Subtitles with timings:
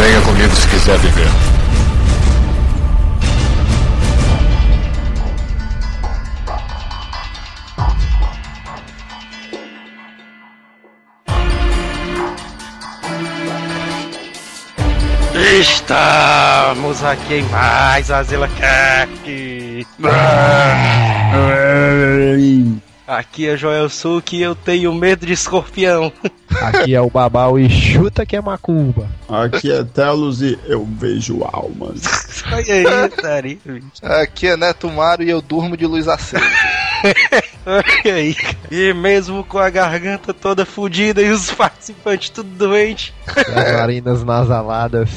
[0.00, 1.28] Venha comigo se quiser viver.
[15.60, 19.86] Estamos aqui em mais Azila Cast.
[23.06, 26.10] Aqui é Joel Suki e eu tenho medo de escorpião.
[26.60, 29.06] Aqui é o Babau e chuta que é macumba.
[29.28, 32.42] Aqui é Telos e eu vejo almas.
[32.52, 33.60] Olha aí, Tari.
[34.02, 36.44] Aqui é Neto Mário e eu durmo de luz acesa.
[37.64, 38.36] Olha aí.
[38.70, 45.10] E mesmo com a garganta toda fodida e os participantes tudo doentes, As narinas nasaladas.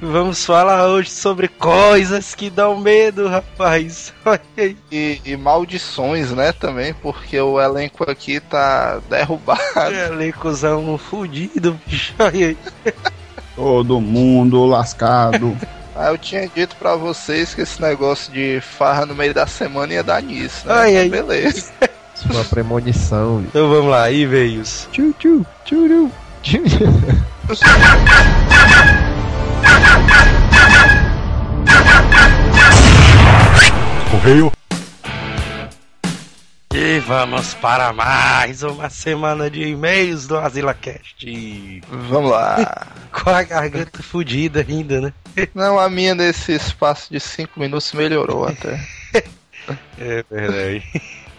[0.00, 4.12] vamos falar hoje sobre coisas que dão medo, rapaz.
[4.24, 4.76] Olha aí.
[4.90, 9.60] E, e maldições, né, também, porque o elenco aqui tá derrubado.
[9.98, 12.14] Elencozão fudido, bicho.
[12.18, 12.58] Olha aí.
[13.54, 15.56] Todo mundo lascado.
[15.98, 19.94] Ah, eu tinha dito pra vocês que esse negócio de farra no meio da semana
[19.94, 20.74] ia dar nisso, né?
[20.74, 21.08] Ai, ai.
[21.08, 21.72] Beleza.
[22.14, 23.38] Sua premonição.
[23.38, 23.46] viu?
[23.48, 24.86] Então vamos lá, aí veios.
[24.92, 26.58] Tchu, tchu, tchuru, tchu.
[34.10, 34.52] Correio.
[36.78, 41.80] E vamos para mais uma semana de e-mails do AsilaCast.
[41.88, 42.86] Vamos lá.
[43.10, 45.14] Com a garganta fudida ainda, né?
[45.54, 48.78] Não, a minha nesse espaço de 5 minutos melhorou até.
[49.98, 50.84] É verdade.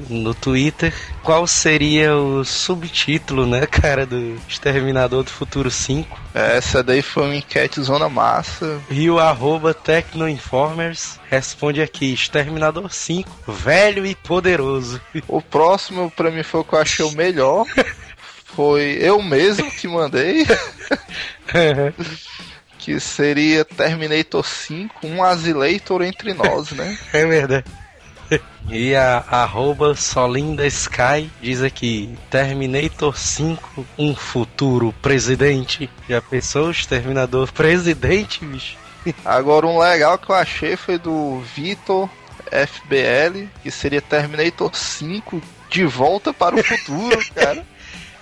[0.09, 0.93] no Twitter
[1.23, 6.19] qual seria o subtítulo, né, cara, do Exterminador do Futuro 5.
[6.35, 8.81] Essa daí foi uma enquete zona massa.
[8.91, 15.01] E o arroba Tecnoinformers responde aqui, Exterminador 5, velho e poderoso.
[15.27, 17.65] O próximo pra mim foi o que eu achei o melhor.
[18.55, 20.45] Foi eu mesmo que mandei.
[22.79, 26.99] Que seria Terminator 5, um Asileitor entre nós, né?
[27.13, 27.67] é verdade.
[28.69, 35.91] E a arroba Solinda Sky diz aqui, Terminator 5, um futuro presidente.
[36.09, 38.77] Já pensou o Exterminador presidente, bicho?
[39.25, 42.09] Agora um legal que eu achei foi do Vitor
[42.45, 47.67] FBL, que seria Terminator 5 de volta para o futuro, cara.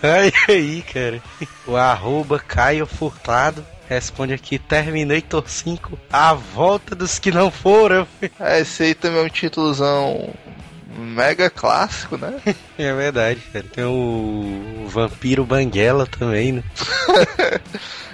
[0.03, 1.23] Aí, aí, cara.
[1.67, 8.07] O arroba Caio Furtado responde aqui: Terminator 5, a volta dos que não foram.
[8.39, 10.35] É, esse aí também é um títulozão
[10.97, 12.35] mega clássico, né?
[12.79, 13.65] É verdade, cara.
[13.73, 16.63] Tem o Vampiro Banguela também, né?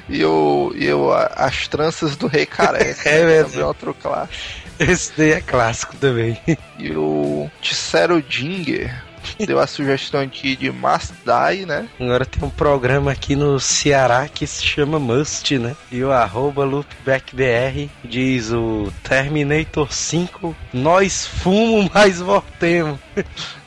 [0.07, 3.01] E, o, e o, as tranças do Rei Careca.
[3.09, 3.21] É.
[3.43, 4.35] Também é outro clássico.
[4.79, 6.39] Esse daí é clássico também.
[6.79, 9.04] E o Tissero Dinger
[9.47, 11.89] deu a sugestão aqui de Must Die, né?
[12.01, 15.77] Agora tem um programa aqui no Ceará que se chama Must, né?
[15.91, 22.99] E o arroba LoopbackBR diz o Terminator 5, nós fumo, mas voltemos.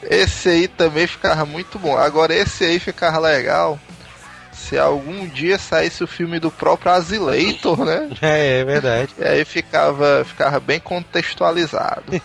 [0.03, 1.97] Esse aí também ficava muito bom.
[1.97, 3.79] Agora esse aí ficava legal
[4.57, 8.09] se algum dia saísse o filme do próprio Asileitor, né?
[8.21, 9.13] É, é verdade.
[9.17, 12.19] E aí ficava, ficava bem contextualizado.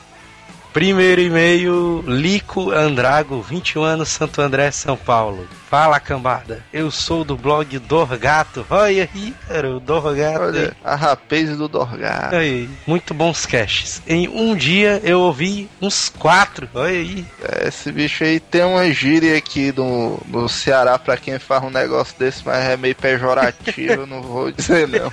[0.73, 5.47] Primeiro e-mail, Lico Andrago, 21 anos, Santo André, São Paulo.
[5.69, 6.65] Fala, cambada.
[6.73, 8.67] Eu sou do blog Dorgato.
[8.71, 10.41] Olha aí, cara, o Dorgato.
[10.45, 12.33] Olha, a rapaz do Dorgar.
[12.35, 14.03] Aí, muito bons caches.
[14.07, 16.69] Em um dia eu ouvi uns quatro.
[16.75, 17.25] Olha aí.
[17.43, 21.71] É, Esse bicho aí tem uma gíria aqui no, no Ceará pra quem faz um
[21.71, 25.11] negócio desse, mas é meio pejorativo, não vou dizer não.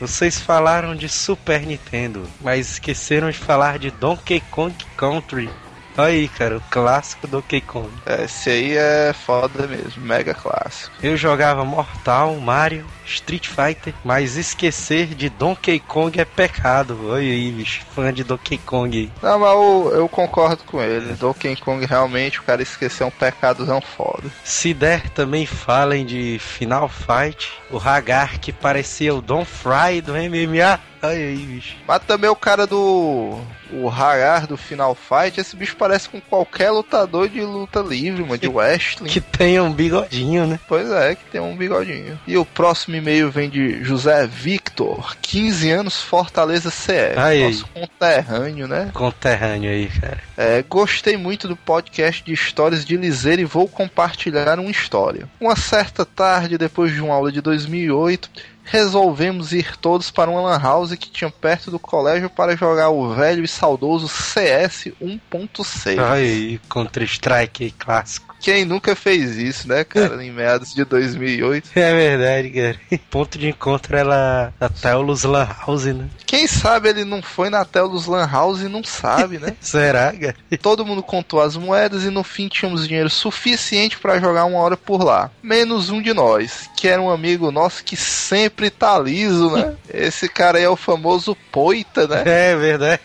[0.00, 5.50] Vocês falaram de Super Nintendo, mas esqueceram de falar de Donkey Kong Country.
[5.96, 7.90] Olha aí, cara, o clássico Donkey Kong.
[8.06, 10.94] É, Esse aí é foda mesmo, mega clássico.
[11.02, 16.98] Eu jogava Mortal, Mario, Street Fighter, mas esquecer de Donkey Kong é pecado.
[17.08, 19.10] Olha aí, bicho, fã de Donkey Kong.
[19.22, 21.14] Não, mas eu, eu concordo com ele.
[21.14, 24.30] Donkey Kong realmente o cara esqueceu um pecadozão foda.
[24.44, 30.12] Se der, também falem de Final Fight, o Hagar que parecia o Don Fry do
[30.12, 30.80] MMA.
[31.00, 31.76] Olha aí, bicho.
[31.86, 33.38] Mas também o cara do.
[33.70, 38.38] O Hagar do Final Fight, esse bicho parece com qualquer lutador de luta livre, mano,
[38.38, 39.08] de wrestling.
[39.08, 40.58] Que tem um bigodinho, né?
[40.66, 42.18] Pois é, que tem um bigodinho.
[42.26, 47.18] E o próximo e-mail vem de José Victor, 15 anos, Fortaleza CF.
[47.18, 47.44] Aí.
[47.44, 48.90] Nosso conterrâneo, né?
[48.92, 50.20] Conterrâneo aí, cara.
[50.36, 55.28] É, gostei muito do podcast de histórias de Liseira e vou compartilhar uma história.
[55.40, 58.30] Uma certa tarde, depois de uma aula de 2008,
[58.70, 63.14] resolvemos ir todos para uma lan house que tinha perto do colégio para jogar o
[63.14, 65.92] velho e saudoso CS 1.6.
[65.92, 68.27] Olha aí, Counter-Strike clássico.
[68.40, 71.70] Quem nunca fez isso, né, cara, em meados de 2008?
[71.78, 73.00] É verdade, cara.
[73.10, 76.08] Ponto de encontro ela a Teolus Lan House, né?
[76.26, 79.56] Quem sabe ele não foi na Telos Lan House e não sabe, né?
[79.62, 80.34] Será, cara?
[80.60, 84.76] Todo mundo contou as moedas e no fim tínhamos dinheiro suficiente para jogar uma hora
[84.76, 85.30] por lá.
[85.42, 89.74] Menos um de nós, que era um amigo nosso que sempre tá liso, né?
[89.88, 92.22] Esse cara aí é o famoso Poita, né?
[92.26, 93.00] É verdade.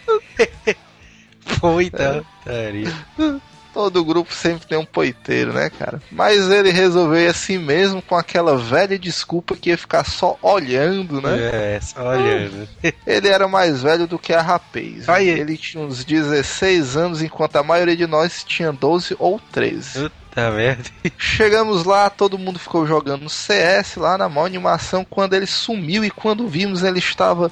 [1.46, 2.26] Foi, então.
[3.74, 6.02] Todo grupo sempre tem um poiteiro, né, cara?
[6.12, 11.75] Mas ele resolveu assim mesmo com aquela velha desculpa que ia ficar só olhando, né?
[11.75, 12.68] É, só olhando.
[13.06, 15.10] Ele era mais velho do que a rapaz.
[15.10, 15.28] Aí.
[15.28, 20.10] Ele tinha uns 16 anos, enquanto a maioria de nós tinha 12 ou 13.
[20.34, 20.90] Puta merda.
[21.18, 26.12] Chegamos lá, todo mundo ficou jogando CS lá na maior animação quando ele sumiu e
[26.12, 27.52] quando vimos ele estava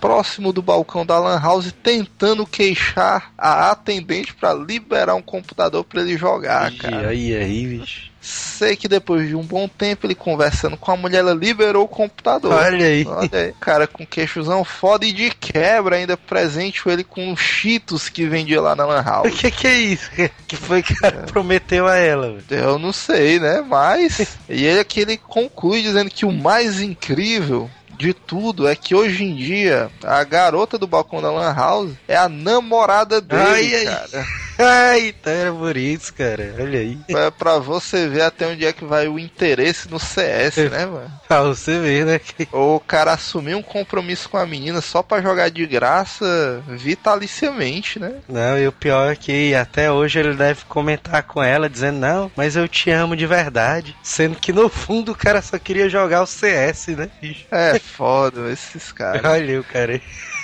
[0.00, 6.00] próximo do balcão da Lan House tentando queixar a atendente para liberar um computador para
[6.00, 7.08] ele jogar, E cara.
[7.08, 8.10] aí, aí, bicho.
[8.22, 11.88] Sei que depois de um bom tempo ele conversando com a mulher, ela liberou o
[11.88, 12.52] computador.
[12.52, 13.04] Olha aí.
[13.06, 18.10] Olha aí, cara com queixozão foda e de quebra ainda presente ele com os cheetos
[18.10, 19.32] que vendia lá na Lan O House.
[19.40, 20.10] que que é isso?
[20.46, 22.36] Que foi que o cara prometeu a ela?
[22.50, 23.64] Eu não sei, né?
[23.66, 24.36] Mas.
[24.48, 27.70] e ele aqui ele conclui dizendo que o mais incrível
[28.00, 32.16] de tudo é que hoje em dia a garota do balcão da Lan House é
[32.16, 34.08] a namorada dele, Ai, cara.
[34.14, 34.49] Ai,
[34.98, 36.54] então era por isso, cara.
[36.58, 36.98] Olha aí.
[37.08, 41.10] É pra você ver até onde é que vai o interesse no CS, né, mano?
[41.26, 42.20] Pra você ver, né?
[42.52, 47.98] Ou o cara assumir um compromisso com a menina só pra jogar de graça vitaliciamente,
[47.98, 48.14] né?
[48.28, 52.30] Não, e o pior é que até hoje ele deve comentar com ela, dizendo, não,
[52.36, 53.96] mas eu te amo de verdade.
[54.02, 57.46] Sendo que no fundo o cara só queria jogar o CS, né, bicho?
[57.50, 59.24] É foda esses caras.
[59.24, 60.02] Olha o cara aí.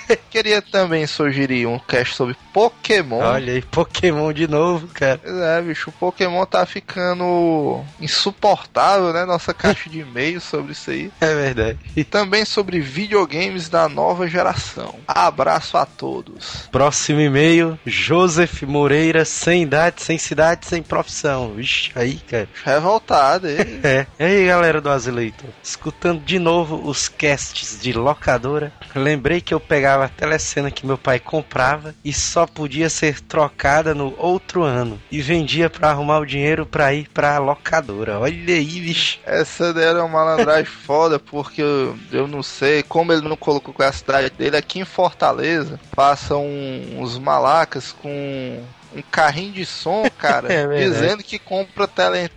[0.30, 3.18] Queria também sugerir um cast sobre Pokémon.
[3.18, 5.20] Olha aí, Pokémon de novo, cara.
[5.22, 9.24] Pois É, bicho, o Pokémon tá ficando insuportável, né?
[9.24, 11.10] Nossa caixa de e-mail sobre isso aí.
[11.20, 11.78] É verdade.
[11.96, 14.94] E também sobre videogames da nova geração.
[15.06, 16.68] Abraço a todos.
[16.70, 21.52] Próximo e-mail, Joseph Moreira, sem idade, sem cidade, sem profissão.
[21.54, 22.48] Vixe, aí, cara.
[22.64, 23.76] Revoltado ele.
[23.86, 24.06] É.
[24.18, 25.44] E aí, galera do Azileito?
[25.62, 30.98] Escutando de novo os casts de locadora, lembrei que eu pegava a telecena que meu
[30.98, 36.26] pai comprava e só podia ser trocada no outro ano e vendia pra arrumar o
[36.26, 38.18] dinheiro pra ir pra locadora.
[38.18, 39.18] Olha aí, bicho.
[39.24, 43.72] Essa daí era uma malandragem foda, porque eu, eu não sei como ele não colocou
[43.72, 44.56] com a cidade dele.
[44.56, 46.44] Aqui em Fortaleza, passam
[46.96, 48.62] uns malacas com
[48.94, 51.86] um carrinho de som, cara, É dizendo que compra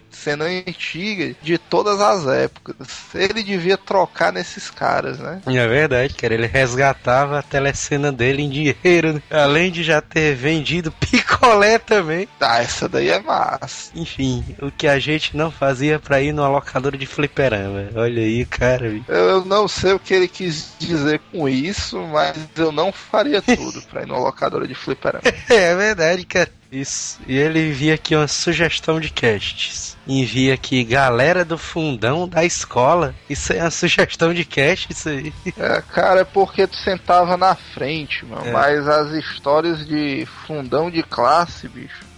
[0.09, 2.75] telecena antiga de todas as épocas.
[3.13, 5.41] Ele devia trocar nesses caras, né?
[5.45, 6.33] É verdade, cara.
[6.33, 9.21] Ele resgatava a telecena dele em dinheiro, né?
[9.29, 12.27] além de já ter vendido picolé também.
[12.39, 13.91] Ah, essa daí é massa.
[13.95, 17.89] Enfim, o que a gente não fazia pra ir numa locadora de fliperama.
[17.95, 18.99] Olha aí, cara.
[19.07, 23.81] eu não sei o que ele quis dizer com isso, mas eu não faria tudo
[23.83, 25.23] pra ir numa locadora de fliperama.
[25.49, 26.49] É verdade, cara.
[26.71, 27.19] Isso.
[27.27, 29.97] E ele envia aqui uma sugestão de casts.
[30.07, 33.15] Envia aqui galera do fundão da escola.
[33.29, 35.33] Isso é uma sugestão de cast, isso aí.
[35.57, 38.45] É, cara, é porque tu sentava na frente, mano.
[38.47, 38.51] É.
[38.51, 42.08] Mas as histórias de fundão de classe, bicho,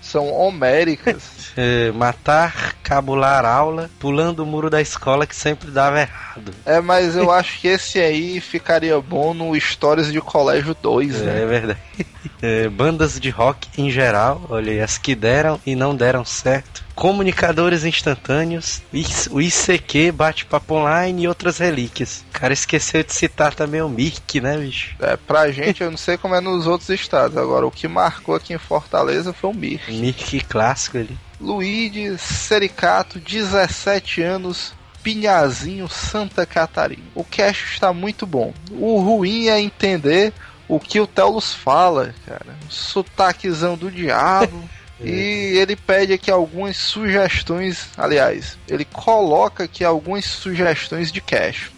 [0.00, 1.48] são homéricas.
[1.60, 6.54] É, matar, cabular aula, pulando o muro da escola que sempre dava errado.
[6.64, 11.24] é, mas eu acho que esse aí ficaria bom no Histórias de Colégio 2, É,
[11.24, 11.46] né?
[11.46, 11.80] verdade.
[12.40, 16.84] É, bandas de rock em geral, olha aí, as que deram e não deram certo.
[16.98, 18.82] Comunicadores instantâneos,
[19.30, 22.24] o ICQ, bate-papo online e outras relíquias.
[22.28, 24.96] O cara esqueceu de citar também o Mirk, né, bicho?
[24.98, 27.36] É, pra gente, eu não sei como é nos outros estados.
[27.36, 29.80] Agora, o que marcou aqui em Fortaleza foi o Mir.
[29.86, 31.16] Mirk clássico ali.
[31.40, 37.04] Luigi Sericato, 17 anos, Pinhazinho, Santa Catarina.
[37.14, 38.52] O cast está muito bom.
[38.72, 40.32] O ruim é entender
[40.66, 42.56] o que o Telos fala, cara.
[42.68, 44.68] Sotaquezão do diabo.
[45.00, 51.70] E ele pede aqui algumas sugestões, aliás, ele coloca aqui algumas sugestões de cast.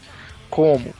[0.48, 0.92] como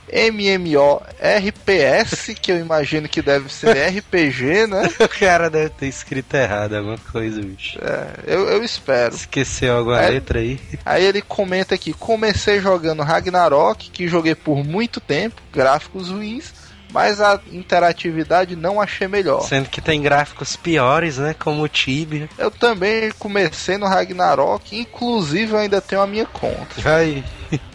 [1.11, 4.83] MMORPS, que eu imagino que deve ser RPG, né?
[4.99, 7.77] O cara deve ter escrito errado alguma coisa, bicho.
[7.81, 9.13] É, eu, eu espero.
[9.15, 10.09] Esqueceu alguma É.
[10.09, 10.59] letra aí?
[10.85, 16.53] Aí ele comenta aqui: comecei jogando Ragnarok, que joguei por muito tempo, gráficos ruins,
[16.91, 19.41] mas a interatividade não achei melhor.
[19.41, 21.35] Sendo que tem gráficos piores, né?
[21.37, 22.29] Como o Tibia.
[22.37, 26.81] Eu também comecei no Ragnarok, inclusive eu ainda tenho a minha conta.
[26.81, 27.23] Vai.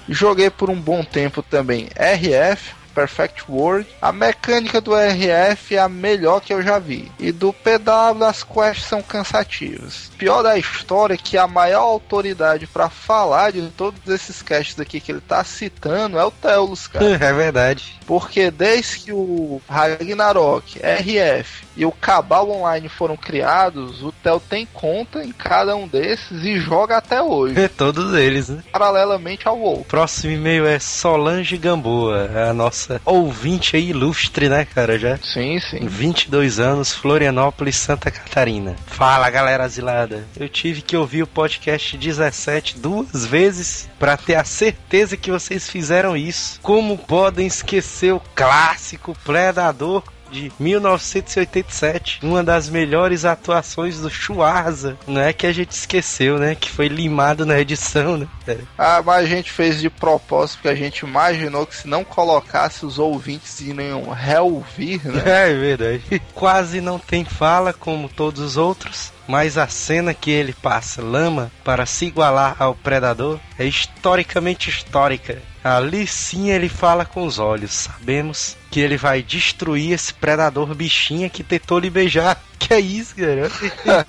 [0.09, 3.87] Joguei por um bom tempo também RF, Perfect World.
[4.01, 7.13] A mecânica do RF é a melhor que eu já vi.
[7.19, 10.11] E do PW as quests são cansativas.
[10.17, 14.99] Pior da história é que a maior autoridade pra falar de todos esses casts aqui
[14.99, 17.07] que ele tá citando é o Teulus, cara.
[17.27, 17.95] É verdade.
[18.07, 24.65] Porque desde que o Ragnarok, RF e o Cabal Online foram criados, o Tel tem
[24.73, 28.63] conta em cada um desses e joga até hoje, Todos eles, né?
[28.73, 29.85] paralelamente ao WoW.
[29.89, 34.99] Próximo e-mail é Solange Gamboa, a nossa ouvinte aí ilustre, né, cara?
[34.99, 35.87] Já Sim, sim.
[35.87, 38.77] 22 anos, Florianópolis, Santa Catarina.
[38.87, 40.25] Fala, galera asilada.
[40.37, 45.69] Eu tive que ouvir o podcast 17 duas vezes pra ter a certeza que vocês
[45.69, 46.61] fizeram isso.
[46.63, 54.97] Como podem esquecer o clássico Predador de 1987, uma das melhores atuações do Schwarza.
[55.07, 56.55] Não é que a gente esqueceu, né?
[56.55, 58.29] Que foi limado na edição, né?
[58.47, 58.59] É.
[58.77, 62.85] Ah, mas a gente fez de propósito, porque a gente imaginou que se não colocasse
[62.85, 65.23] os ouvintes iriam reouvir, né?
[65.47, 66.23] É verdade.
[66.35, 71.51] Quase não tem fala como todos os outros, mas a cena que ele passa lama
[71.65, 75.43] para se igualar ao predador é historicamente histórica.
[75.63, 77.73] Ali sim ele fala com os olhos.
[77.73, 82.39] Sabemos que ele vai destruir esse predador bichinha que tentou lhe beijar.
[82.59, 84.05] Que é isso, cara?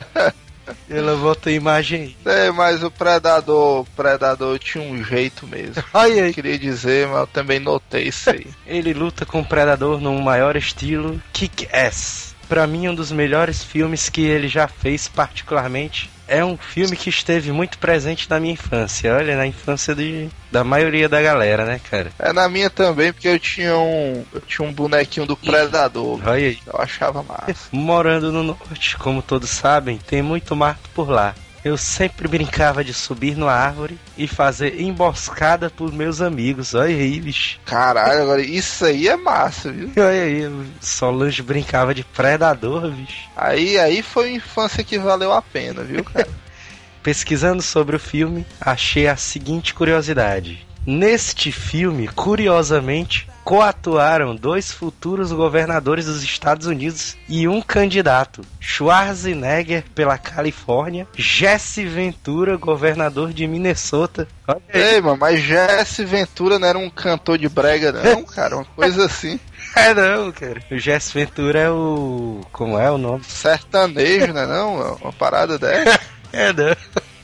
[0.90, 2.16] Ela volta a imagem aí.
[2.26, 5.82] É, mas o Predador, o Predador tinha um jeito mesmo.
[5.94, 6.34] Eu aí.
[6.34, 8.48] queria dizer, mas eu também notei isso aí.
[8.66, 12.36] Ele luta com o Predador num maior estilo Kick-Ass.
[12.48, 16.10] Pra mim, um dos melhores filmes que ele já fez, particularmente.
[16.27, 19.16] É um filme que esteve muito presente na minha infância.
[19.16, 22.12] Olha, na infância de, da maioria da galera, né, cara?
[22.20, 26.20] É na minha também, porque eu tinha um, eu tinha um bonequinho do Predador.
[26.25, 26.60] Olha aí.
[26.66, 27.56] Eu achava massa.
[27.72, 31.34] Morando no norte, como todos sabem, tem muito mato por lá.
[31.68, 36.74] Eu sempre brincava de subir numa árvore e fazer emboscada por meus amigos.
[36.74, 37.60] Olha aí, bicho.
[37.66, 39.92] Caralho, agora isso aí é massa, viu?
[39.98, 43.30] Olha aí, o Solange brincava de predador, bicho.
[43.36, 46.30] Aí, aí foi uma infância que valeu a pena, viu, cara?
[47.04, 50.66] Pesquisando sobre o filme, achei a seguinte curiosidade.
[50.86, 58.42] Neste filme, curiosamente, coatuaram dois futuros governadores dos Estados Unidos e um candidato.
[58.60, 64.27] Schwarzenegger pela Califórnia, Jesse Ventura, governador de Minnesota.
[64.74, 68.58] Ei, mano, mas Jesse Ventura não era um cantor de brega, não, cara?
[68.58, 69.39] Uma coisa assim.
[69.74, 70.62] É não, cara.
[70.70, 72.42] O Jesse Ventura é o...
[72.51, 73.24] como é o nome?
[73.24, 74.46] Sertanejo, né?
[74.46, 75.98] Não, uma parada dessa.
[76.34, 76.75] É não.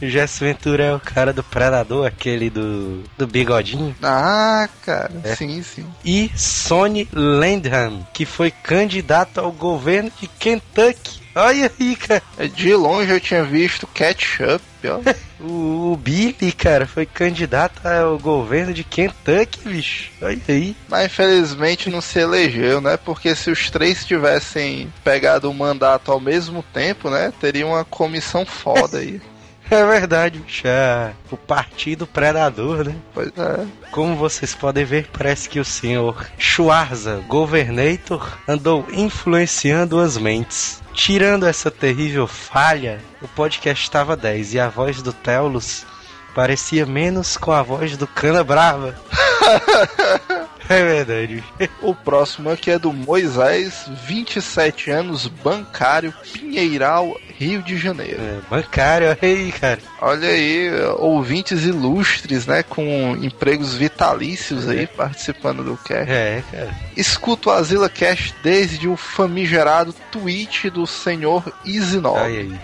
[0.04, 3.96] O Jesse Ventura é o cara do Predador, aquele do, do bigodinho.
[4.04, 5.36] Ah, cara, É.
[5.36, 5.86] sim, sim.
[6.04, 11.22] e Sonny Landham, que foi candidato ao governo de Kentucky.
[11.36, 12.22] Olha aí, cara.
[12.54, 15.00] De longe eu tinha visto Ketchup, ó.
[15.46, 20.10] O, o Billy, cara, foi candidato ao governo de Kentucky, bicho.
[20.22, 20.74] Olha aí.
[20.88, 22.96] Mas infelizmente não se elegeu, né?
[22.96, 27.34] Porque se os três tivessem pegado o mandato ao mesmo tempo, né?
[27.42, 29.20] Teria uma comissão foda aí.
[29.74, 30.68] É verdade, bicho.
[30.68, 32.96] É o Partido Predador, né?
[33.12, 33.65] Pois é.
[33.89, 40.80] Como vocês podem ver, parece que o senhor Schwarza, Governator, andou influenciando as mentes.
[40.94, 45.88] Tirando essa terrível falha, o podcast estava 10 e a voz do Teulus
[46.36, 48.96] parecia menos com a voz do Cana Brava.
[50.70, 51.43] é verdade.
[51.82, 58.22] O próximo aqui é do Moisés, 27 anos, bancário, Pinheiral, Rio de Janeiro.
[58.22, 59.79] É, bancário, olha aí, cara.
[60.01, 62.63] Olha aí, ouvintes ilustres, né?
[62.63, 66.10] Com empregos vitalícios aí participando do cast.
[66.10, 66.75] É, cara.
[66.96, 72.20] Escuto o Azila Cast desde o famigerado tweet do senhor Isinov.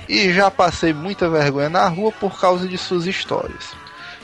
[0.07, 3.73] E já passei muita vergonha na rua por causa de suas histórias.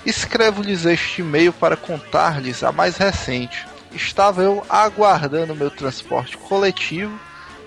[0.05, 3.65] Escrevo-lhes este e-mail para contar-lhes a mais recente.
[3.91, 7.17] Estava eu aguardando meu transporte coletivo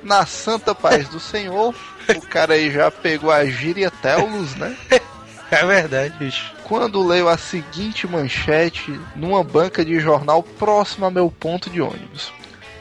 [0.02, 1.74] na santa paz do Senhor.
[2.08, 4.76] O cara aí já pegou a gíria Teulus, né?
[5.50, 6.52] É verdade, bicho.
[6.64, 12.30] Quando leio a seguinte manchete numa banca de jornal próximo a meu ponto de ônibus.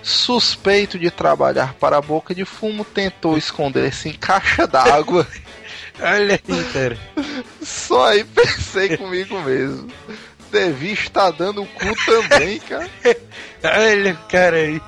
[0.03, 5.25] Suspeito de trabalhar para a boca de fumo tentou esconder-se em caixa d'água.
[5.99, 6.97] Olha aí, cara.
[7.61, 9.87] Só aí pensei comigo mesmo.
[10.51, 12.89] Devi estar dando o cu também, cara.
[13.63, 14.81] Olha, cara aí.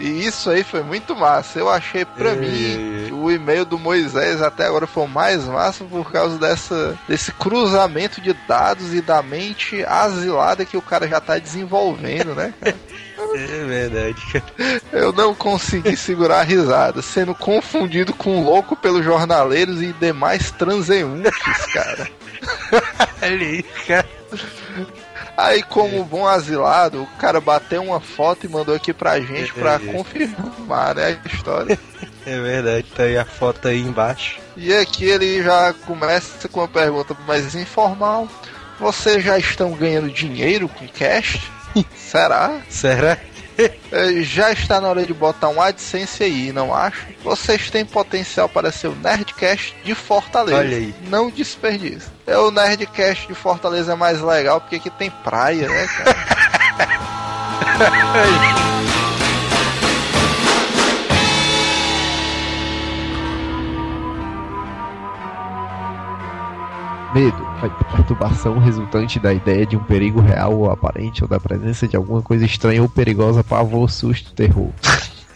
[0.00, 1.58] E isso aí foi muito massa.
[1.58, 2.34] Eu achei pra É.
[2.34, 7.32] mim o e-mail do Moisés até agora foi o mais massa por causa dessa, desse
[7.32, 12.52] cruzamento de dados e da mente asilada que o cara já tá desenvolvendo, né?
[12.60, 12.76] cara?
[13.34, 14.80] É verdade, cara.
[14.92, 21.32] Eu não consegui segurar a risada, sendo confundido com louco pelos jornaleiros e demais transeuntes,
[21.72, 22.08] cara.
[23.22, 24.06] Olha aí, cara.
[25.36, 29.74] Aí, como bom asilado, o cara bateu uma foto e mandou aqui pra gente pra
[29.74, 29.78] É.
[29.78, 31.78] confirmar, né, a história.
[32.28, 34.40] É verdade, tá aí a foto aí embaixo.
[34.56, 38.26] E aqui ele já começa com uma pergunta mais informal.
[38.80, 41.38] Vocês já estão ganhando dinheiro com cash?
[41.96, 42.62] Será?
[42.68, 43.16] Será?
[44.22, 47.06] Já está na hora de botar um AdSense aí, não acho?
[47.22, 50.58] Vocês têm potencial para ser o Nerdcast de Fortaleza.
[50.58, 50.94] Olha aí.
[51.08, 52.08] Não desperdice.
[52.26, 56.16] É o Nerdcast de Fortaleza é mais legal porque aqui tem praia, né, cara?
[67.16, 71.88] Medo, a perturbação resultante da ideia de um perigo real ou aparente ou da presença
[71.88, 74.68] de alguma coisa estranha ou perigosa, pavor, susto, terror.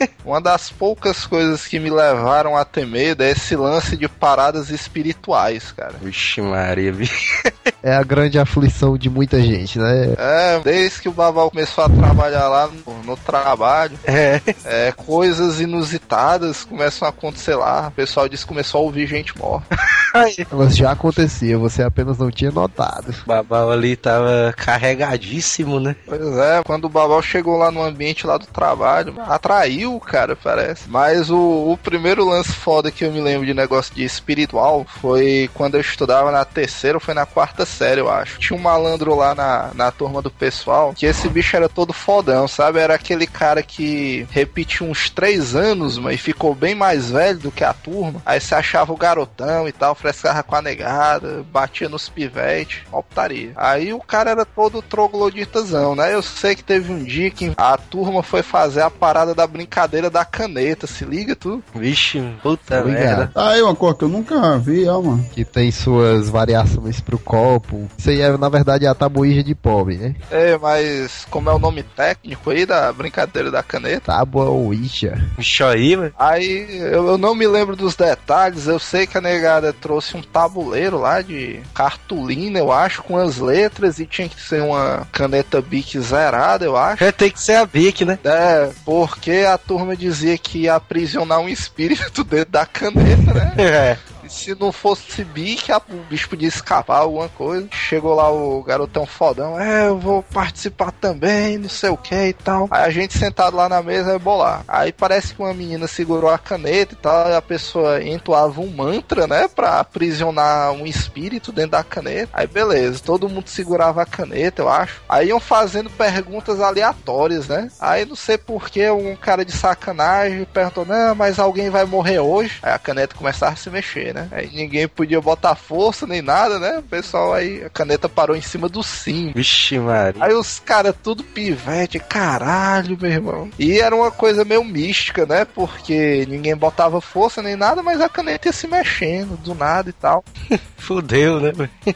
[0.25, 4.71] Uma das poucas coisas que me levaram a ter medo é esse lance de paradas
[4.71, 5.95] espirituais, cara.
[6.01, 7.11] Vixe Maria, vi.
[7.83, 10.15] É a grande aflição de muita gente, né?
[10.19, 14.39] É, desde que o Baval começou a trabalhar lá no, no trabalho, É.
[14.67, 17.89] é, coisas inusitadas começam a acontecer lá.
[17.89, 19.79] O pessoal disse que começou a ouvir gente morta.
[20.53, 23.15] Elas já aconteciam, você apenas não tinha notado.
[23.23, 25.97] O babau ali tava carregadíssimo, né?
[26.07, 30.89] Pois é, quando o Baval chegou lá no ambiente lá do trabalho, atraiu cara, parece.
[30.89, 35.51] Mas o, o primeiro lance foda que eu me lembro de negócio de espiritual foi
[35.55, 38.39] quando eu estudava na terceira ou foi na quarta série, eu acho.
[38.39, 42.47] Tinha um malandro lá na, na turma do pessoal que esse bicho era todo fodão,
[42.47, 42.79] sabe?
[42.79, 47.65] Era aquele cara que repetiu uns três anos, mas ficou bem mais velho do que
[47.65, 48.23] a turma.
[48.25, 53.53] Aí você achava o garotão e tal, frescava com a negada, batia nos pivetes, optaria.
[53.57, 56.15] Aí o cara era todo trogloditazão, né?
[56.15, 59.80] Eu sei que teve um dia que a turma foi fazer a parada da brincadeira
[60.11, 61.63] da caneta, se liga tu?
[61.75, 63.03] Vixe, puta Obrigado.
[63.03, 63.31] merda.
[63.33, 65.25] Tá aí uma cor que eu nunca vi, ó, mano.
[65.33, 67.89] Que tem suas variações pro copo.
[67.97, 70.15] Isso aí é, na verdade, a tabuíja de pobre, né?
[70.31, 74.13] É, mas como é o nome técnico aí da brincadeira da caneta?
[74.13, 75.21] Tábua ou ixa.
[75.37, 76.15] Bicho aí, velho.
[76.19, 80.23] Aí eu, eu não me lembro dos detalhes, eu sei que a negada trouxe um
[80.23, 85.61] tabuleiro lá de cartolina, eu acho, com as letras e tinha que ser uma caneta
[85.61, 87.03] Bic zerada, eu acho.
[87.03, 88.19] É, tem que ser a Bic, né?
[88.25, 93.55] É, porque a turma dizia que ia aprisionar um espírito dentro da caneta, né?
[93.57, 93.97] É.
[94.31, 97.69] Se não fosse bicho, o bicho podia escapar, alguma coisa.
[97.73, 102.33] Chegou lá o garotão fodão, é, eu vou participar também, não sei o que e
[102.33, 102.69] tal.
[102.71, 104.63] Aí a gente sentado lá na mesa ia bolar.
[104.69, 108.71] Aí parece que uma menina segurou a caneta e tal, e a pessoa entoava um
[108.71, 112.31] mantra, né, pra aprisionar um espírito dentro da caneta.
[112.33, 115.03] Aí beleza, todo mundo segurava a caneta, eu acho.
[115.09, 117.69] Aí iam fazendo perguntas aleatórias, né?
[117.81, 122.59] Aí não sei porquê, um cara de sacanagem perguntou, não, mas alguém vai morrer hoje.
[122.63, 124.20] Aí a caneta começava a se mexer, né?
[124.31, 126.79] Aí ninguém podia botar força nem nada, né?
[126.79, 129.33] O pessoal aí, a caneta parou em cima do sim.
[129.35, 130.25] Vixe Maria.
[130.25, 133.51] Aí os caras tudo pivete, caralho, meu irmão.
[133.59, 135.45] E era uma coisa meio mística, né?
[135.45, 139.93] Porque ninguém botava força nem nada, mas a caneta ia se mexendo do nada e
[139.93, 140.25] tal.
[140.77, 141.53] Fudeu, né?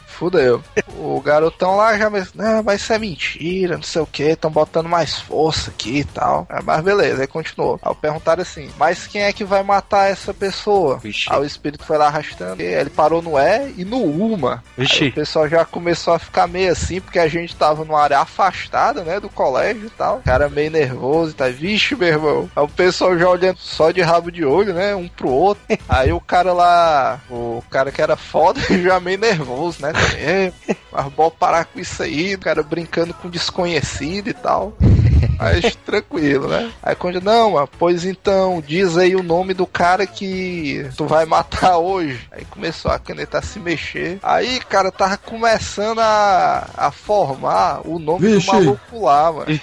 [0.06, 0.62] Fudeu.
[0.98, 4.50] O garotão lá já me não, mas isso é mentira, não sei o que, estão
[4.50, 6.46] botando mais força aqui e tal.
[6.48, 7.78] Ah, Mas beleza, aí continuou.
[7.82, 10.98] Aí perguntaram assim, mas quem é que vai matar essa pessoa?
[10.98, 11.26] Vixe.
[11.30, 14.62] Aí o espírito foi lá arrastando, ele parou no E e no Uma.
[14.76, 15.08] Vixe.
[15.08, 19.02] o pessoal já começou a ficar meio assim, porque a gente tava numa área afastada,
[19.02, 20.18] né, do colégio e tal.
[20.18, 21.50] O cara meio nervoso e tal.
[21.50, 22.50] Vixe, meu irmão.
[22.54, 25.64] Aí o pessoal já olhando só de rabo de olho, né, um pro outro.
[25.88, 29.92] Aí o cara lá, o cara que era foda, já meio nervoso, né?
[30.16, 30.52] É,
[30.92, 34.72] mas bora parar com isso aí, o cara brincando com desconhecido e tal.
[35.38, 36.70] Mas tranquilo, né?
[36.82, 41.78] Aí quando não, pois então, diz aí o nome do cara que tu vai matar
[41.78, 42.20] hoje.
[42.30, 44.18] Aí começou a caneta a se mexer.
[44.22, 48.46] Aí, cara, tava começando a, a formar o nome Vixe.
[48.46, 49.60] do maluco lá, mano.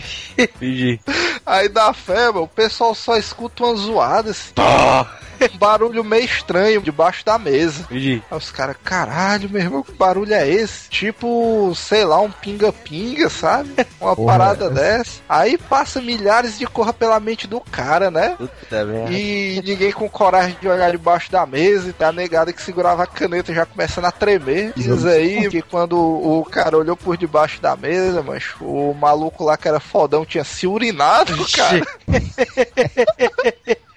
[1.46, 4.54] Aí da fé, mano, o pessoal só escuta uma zoada assim.
[4.54, 5.08] Tó.
[5.54, 7.86] Um barulho meio estranho debaixo da mesa.
[7.92, 10.90] Ih, Aí os caras, caralho, meu irmão, que barulho é esse?
[10.90, 13.70] Tipo, sei lá, um pinga-pinga, sabe?
[14.00, 14.74] Uma Porra, parada é essa?
[14.76, 15.12] dessa.
[15.28, 18.36] Aí passa milhares de corra pela mente do cara, né?
[18.38, 19.12] Puta merda.
[19.12, 23.04] E ninguém com coragem de olhar debaixo da mesa e tá a negada que segurava
[23.04, 24.74] a caneta já começando a tremer.
[24.76, 29.58] Diz aí que quando o cara olhou por debaixo da mesa, mas o maluco lá
[29.58, 31.82] que era fodão tinha se urinado, cara.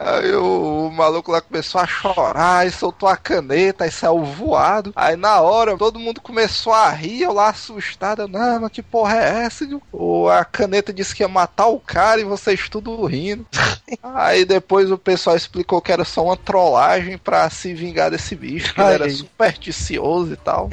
[0.00, 4.92] Aí o, o maluco lá começou a chorar e soltou a caneta, aí saiu voado.
[4.96, 8.22] Aí na hora todo mundo começou a rir, eu lá assustado.
[8.22, 9.68] eu, Não, mas que porra é essa?
[9.92, 13.46] O, a caneta disse que ia matar o cara e vocês tudo rindo.
[14.02, 18.74] aí depois o pessoal explicou que era só uma trollagem pra se vingar desse bicho,
[18.74, 20.68] que ele era supersticioso e tal.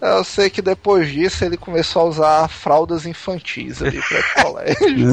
[0.00, 5.10] eu sei que depois disso ele começou a usar fraldas infantis ali pra colégio.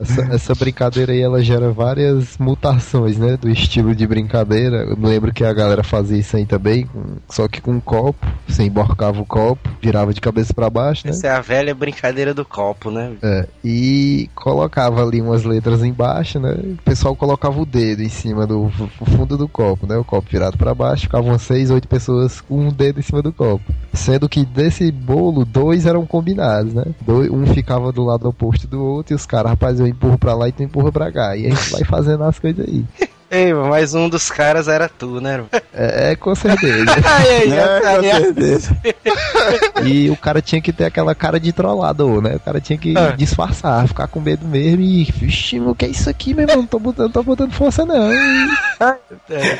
[0.00, 3.36] Essa, essa brincadeira aí, ela gera várias mutações, né?
[3.36, 4.78] Do estilo de brincadeira.
[4.78, 6.88] Eu lembro que a galera fazia isso aí também,
[7.28, 8.26] só que com um copo.
[8.46, 11.10] Você emborcava o copo, virava de cabeça pra baixo, né?
[11.10, 13.12] Essa é a velha brincadeira do copo, né?
[13.22, 16.52] É, e colocava ali umas letras embaixo, né?
[16.52, 18.70] O pessoal colocava o dedo em cima do
[19.04, 19.96] fundo do copo, né?
[19.96, 23.32] O copo virado pra baixo, ficavam seis, oito pessoas com um dedo em cima do
[23.32, 23.64] copo.
[23.96, 26.84] Sendo que desse bolo, dois eram combinados, né?
[27.00, 30.34] Dois, um ficava do lado oposto do outro e os caras, rapaz, eu empurro pra
[30.34, 31.36] lá e tu empurra pra cá.
[31.36, 32.84] E a gente vai fazendo as coisas aí.
[33.28, 35.32] Ei, mas um dos caras era tu, né?
[35.32, 35.48] irmão?
[35.74, 36.84] É, é com certeza.
[37.04, 38.20] Ai, ai, É, ai, com ai.
[38.22, 38.76] certeza.
[39.84, 42.36] E o cara tinha que ter aquela cara de trollador, né?
[42.36, 43.10] O cara tinha que Ah.
[43.16, 45.02] disfarçar, ficar com medo mesmo e.
[45.10, 46.58] Vixe, o que é isso aqui, meu irmão?
[46.58, 47.96] Não tô botando, tô botando força, não.
[49.28, 49.56] É.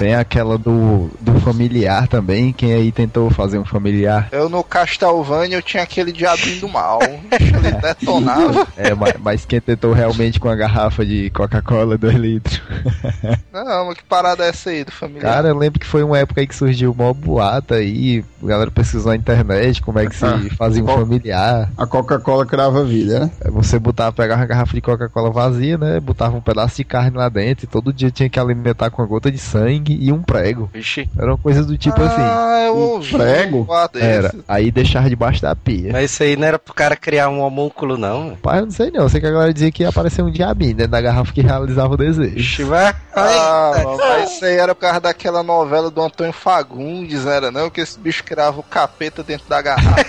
[0.00, 2.54] Tem aquela do, do familiar também.
[2.54, 4.28] Quem aí tentou fazer um familiar?
[4.32, 7.00] Eu no Castlevania eu tinha aquele diabinho do mal.
[7.02, 8.66] Ele detonava.
[8.78, 12.62] É, mas, mas quem tentou realmente com a garrafa de Coca-Cola 2 litros?
[13.52, 15.34] Não, mas que parada é essa aí do familiar?
[15.34, 18.24] Cara, eu lembro que foi uma época aí que surgiu mó boata aí.
[18.42, 21.70] A galera pesquisou na internet como é que se Ah, fazia um familiar.
[21.76, 23.30] A Coca-Cola crava a vida, né?
[23.42, 26.00] É, Você botava, pegava uma garrafa de Coca-Cola vazia, né?
[26.00, 29.08] Botava um pedaço de carne lá dentro e todo dia tinha que alimentar com uma
[29.08, 30.70] gota de sangue e um prego.
[30.72, 31.08] Vixe.
[31.16, 32.20] Era uma coisa do tipo assim.
[32.20, 33.66] Ah, eu um ouvi prego?
[33.68, 34.34] um Era.
[34.46, 35.92] Aí deixava debaixo da pia.
[35.92, 38.24] Mas isso aí não era pro cara criar um homúnculo, não.
[38.24, 38.36] mano.
[38.36, 39.02] Pai, eu não sei não.
[39.02, 41.40] Eu sei que a galera dizia que ia aparecer um diabinho dentro da garrafa que
[41.40, 42.34] realizava o desejo.
[42.34, 42.94] Vixe, vai.
[43.14, 47.70] Ah, mano, mas isso aí era por causa daquela novela do Antônio Fagundes, era não?
[47.70, 50.04] Que esse bicho criava o capeta dentro da garrafa.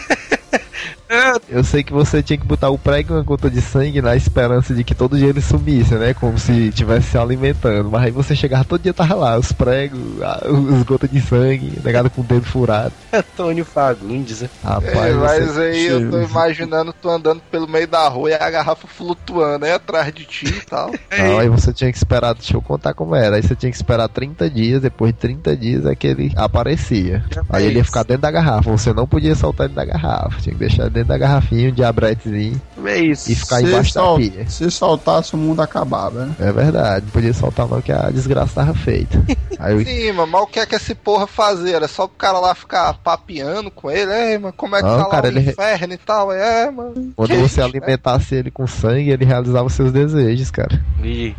[1.49, 4.15] Eu sei que você tinha que botar o prego e uma gota de sangue na
[4.15, 6.13] esperança de que todo dia ele sumisse, né?
[6.13, 7.89] Como se estivesse se alimentando.
[7.91, 9.99] Mas aí você chegava todo dia tava lá, os pregos,
[10.47, 12.93] os gotas de sangue, negado com o dedo furado.
[13.11, 14.41] Antônio Fagundes.
[14.41, 14.49] né?
[14.63, 18.49] Rapaz, É, mas aí eu tô imaginando tu andando pelo meio da rua e a
[18.49, 20.91] garrafa flutuando aí atrás de ti e tal.
[21.17, 23.35] Não, aí você tinha que esperar, deixa eu contar como era.
[23.35, 27.23] Aí você tinha que esperar 30 dias, depois de 30 dias é que ele aparecia.
[27.49, 30.53] Aí ele ia ficar dentro da garrafa, você não podia soltar ele da garrafa, tinha
[30.53, 33.31] que deixar ele dentro da garrafinha, um diabretezinho É isso.
[33.31, 34.49] e ficar Se, embaixo da sol- pia.
[34.49, 36.35] se soltasse, o mundo acabava, né?
[36.39, 39.21] É verdade, não podia soltar não que a desgraça tava feita.
[39.59, 41.75] Aí eu Sim, mano, mas o que é que esse porra fazia?
[41.75, 44.11] Era só pro cara lá ficar papeando com ele?
[44.11, 46.31] É, mano, como é que Não, tá lá cara, o ele- inferno e tal?
[46.31, 47.11] É, mano.
[47.15, 47.65] Quando Que você isso, né?
[47.65, 50.81] alimentasse ele com sangue, ele realizava seus desejos, cara.
[51.03, 51.35] Ih.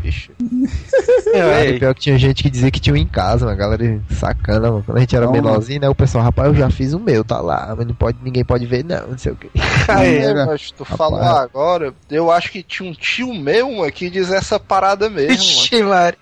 [1.32, 4.00] Cara, Ei, pior que tinha gente que dizia que tinha um em casa, uma galera
[4.10, 4.82] sacana, mano.
[4.84, 5.88] Quando a gente era Não, menorzinho, né?
[5.88, 8.66] O pessoal, rapaz, eu já fiz o meu, tá lá, mas não pode, ninguém pode
[8.66, 9.48] ver, não, não sei o quê.
[9.88, 10.98] Aí, É, mas tu Rapaz.
[10.98, 15.30] falou agora, eu acho que tinha um tio meu que diz essa parada mesmo.
[15.36, 16.16] Vixe, Maria.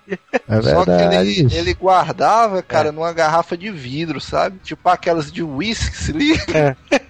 [0.47, 1.15] É Só que verdade.
[1.15, 1.55] ele, isso.
[1.55, 4.57] ele guardava, cara, numa garrafa de vidro, sabe?
[4.63, 6.75] Tipo aquelas de uísque, se liga?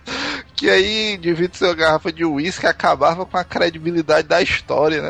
[0.53, 5.09] Que aí, devido ser uma garrafa de uísque, acabava com a credibilidade da história, né?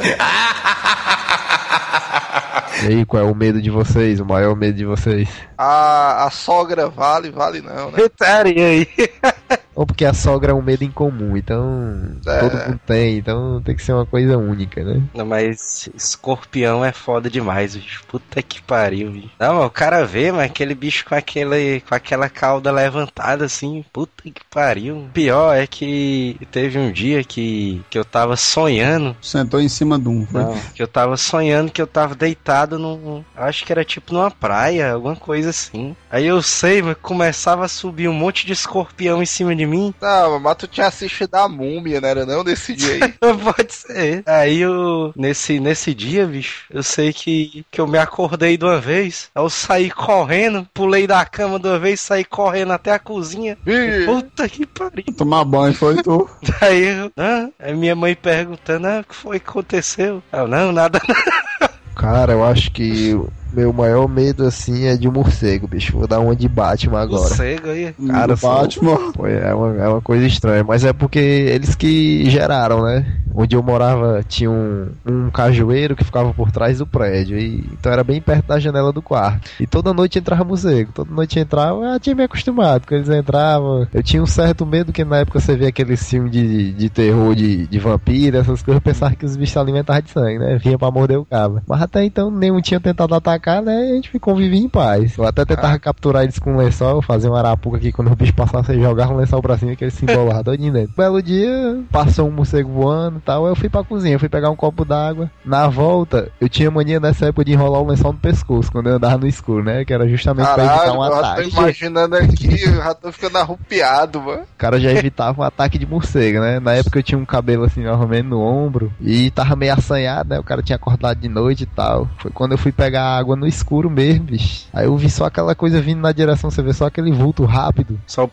[2.84, 4.20] E aí, qual é o medo de vocês?
[4.20, 5.30] O maior medo de vocês?
[5.58, 7.98] A, a sogra vale, vale não, né?
[7.98, 8.88] Putaria aí.
[9.82, 12.39] Ou porque a sogra é um medo incomum, então É.
[12.39, 15.02] todo mundo tem, então tem que ser uma coisa única, né?
[15.12, 18.04] Não, mas escorpião é foda demais, bicho.
[18.08, 19.32] Puta que pariu, bicho.
[19.39, 23.84] Não, mas o cara vê, mas aquele bicho com, aquele, com aquela cauda levantada assim,
[23.91, 25.10] puta que pariu.
[25.12, 29.17] Pior é que teve um dia que, que eu tava sonhando.
[29.20, 30.28] Sentou em cima de um.
[30.28, 30.44] foi?
[30.44, 33.24] Não, que eu tava sonhando que eu tava deitado num.
[33.36, 35.96] Acho que era tipo numa praia, alguma coisa assim.
[36.12, 39.70] Aí eu sei, mas começava a subir um monte de escorpião em cima de mim.
[39.71, 39.93] Mim.
[40.01, 43.13] Não, mas tu tinha assistido a múmia, não era não, desse dia aí?
[43.39, 44.23] Pode ser.
[44.25, 48.79] Aí eu, nesse, nesse dia, bicho, eu sei que, que eu me acordei de uma
[48.79, 49.29] vez.
[49.34, 53.57] Eu saí correndo, pulei da cama de uma vez, saí correndo até a cozinha.
[53.65, 55.05] Ih, Puta que pariu.
[55.17, 56.29] Tomar banho foi tu.
[56.62, 60.21] Aí eu, ah, aí minha mãe perguntando, ah, o que foi que aconteceu?
[60.31, 60.99] Eu, não, nada
[61.95, 63.15] Cara, eu acho que
[63.51, 65.97] meu maior medo assim é de um morcego, bicho.
[65.97, 67.21] Vou dar uma de Batman agora.
[67.21, 67.93] Morcego aí.
[68.07, 69.11] Cara, do foi- Batman.
[69.13, 73.05] Pô, é, uma, é uma coisa estranha, mas é porque eles que geraram, né?
[73.33, 77.91] Onde eu morava tinha um, um cajueiro que ficava por trás do prédio, e, então
[77.91, 79.49] era bem perto da janela do quarto.
[79.59, 83.87] E toda noite entrava morcego, toda noite entrava, eu tinha me acostumado com eles entravam.
[83.93, 87.33] Eu tinha um certo medo que na época você via aquele filme de, de terror
[87.33, 90.57] de, de vampiro, essas coisas, eu pensava que os bichos se alimentavam de sangue, né?
[90.57, 91.61] Vinha pra morder o cabo.
[91.65, 93.89] Mas até então nenhum tinha tentado atacar, né?
[93.89, 95.17] E a gente convivia em paz.
[95.17, 98.34] Eu até tentava capturar eles com um lençol, fazer uma arapuca aqui quando o bicho
[98.34, 100.93] passasse, jogava um lençol pra cima que ele se embolava todinho dentro.
[100.95, 104.56] Belo dia, passou um morcego voando e tal, eu fui pra cozinha, fui pegar um
[104.56, 105.30] copo d'água.
[105.43, 108.95] Na volta, eu tinha mania nessa época de enrolar o lençol no pescoço, quando eu
[108.95, 109.84] andava no escuro, né?
[109.86, 111.49] Que era justamente pra evitar caralho, um eu já tô ataque.
[111.49, 114.41] imaginando aqui, eu já tô ficando arrupiado, mano.
[114.43, 116.60] O cara já evitava um ataque de morcego, né?
[116.60, 118.91] Na época eu tinha um cabelo assim, mais ou menos no ombro.
[118.99, 120.39] E tava meio assanhado, né?
[120.39, 122.08] O cara tinha acordado de noite e tal.
[122.17, 124.65] Foi quando eu fui pegar água no escuro mesmo, bicho.
[124.74, 128.00] Aí eu vi só aquela coisa vindo na direção, você vê só aquele vulto rápido.
[128.08, 128.30] Só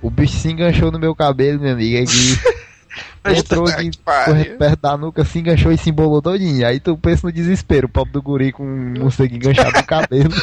[0.00, 1.96] O bicho se enganchou no meu cabelo, meu amigo.
[3.24, 4.34] Aí entrou aqui, que pariu.
[4.34, 6.66] correndo perto da nuca, se enganchou e se embolou todinho.
[6.66, 10.32] Aí tu pensa no desespero, o pobre do guri com um morcego enganchado no cabelo.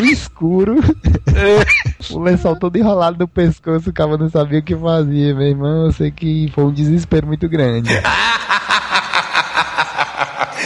[0.00, 0.76] no escuro.
[2.10, 5.86] o lençol todo enrolado no pescoço, o cara não sabia o que fazia, meu irmão.
[5.86, 7.90] Eu sei que foi um desespero muito grande.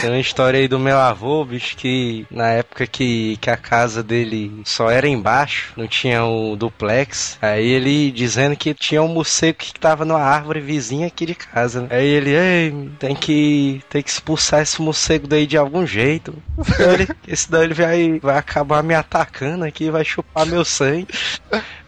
[0.01, 4.01] Tem uma história aí do meu avô, bicho, que na época que, que a casa
[4.01, 9.59] dele só era embaixo, não tinha o duplex, aí ele dizendo que tinha um morcego
[9.59, 11.87] que tava numa árvore vizinha aqui de casa, né?
[11.91, 16.33] Aí ele, ei, tem que, tem que expulsar esse morcego daí de algum jeito.
[16.79, 21.09] Ele, esse daí ele vai, vai acabar me atacando aqui, vai chupar meu sangue.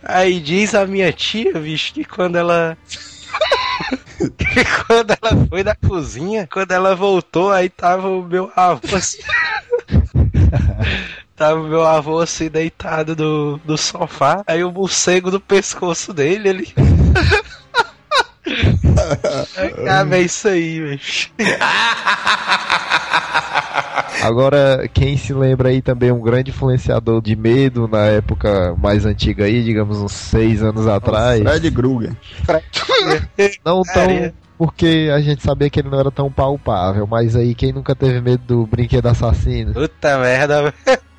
[0.04, 2.78] Aí diz a minha tia, bicho, que quando ela
[4.88, 9.20] quando ela foi da cozinha, quando ela voltou, aí tava o meu avô assim.
[11.36, 16.50] tava o meu avô assim deitado no, no sofá, aí o morcego no pescoço dele,
[16.50, 16.74] ele.
[19.90, 21.32] ah, é isso aí, bicho.
[24.24, 29.46] Agora, quem se lembra aí também, um grande influenciador de medo na época mais antiga
[29.46, 31.42] aí, digamos uns seis anos atrás.
[32.46, 33.30] Fred Krueger.
[33.66, 34.34] Não tão.
[34.58, 38.22] Porque a gente sabia que ele não era tão palpável, mas aí quem nunca teve
[38.22, 39.74] medo do brinquedo assassino?
[39.74, 40.74] Puta merda.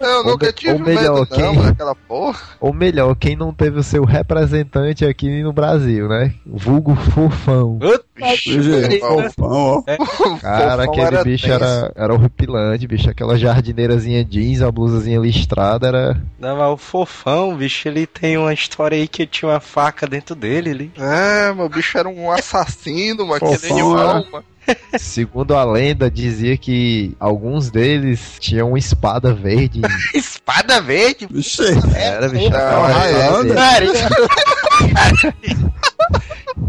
[0.04, 2.40] Eu Ou nunca tive ou melhor, medo, não, quem- daquela porra.
[2.60, 6.34] Ou melhor, quem não teve o seu representante aqui no Brasil, né?
[6.46, 7.78] Vulgo Fofão.
[8.16, 9.84] Gente, Fofão.
[10.40, 11.64] Cara, Fofão aquele bicho tenso.
[11.64, 13.10] era, era horripilante, bicho.
[13.10, 16.22] Aquela jardineirazinha jeans, a blusazinha listrada, era.
[16.38, 20.34] Não, mas o fofão, bicho, ele tem uma história aí que tinha uma faca dentro
[20.34, 20.70] dele.
[20.70, 20.92] Ele...
[20.98, 23.40] É, meu bicho era um assassino, mano.
[23.40, 24.42] Fofão, animal, né?
[24.98, 29.80] Segundo a lenda, dizia que alguns deles tinham uma espada verde.
[30.14, 31.26] Espada verde?
[31.30, 31.62] Vixe,
[31.94, 32.50] Era, bicho.
[32.50, 33.54] Highlander.
[33.54, 33.98] verde.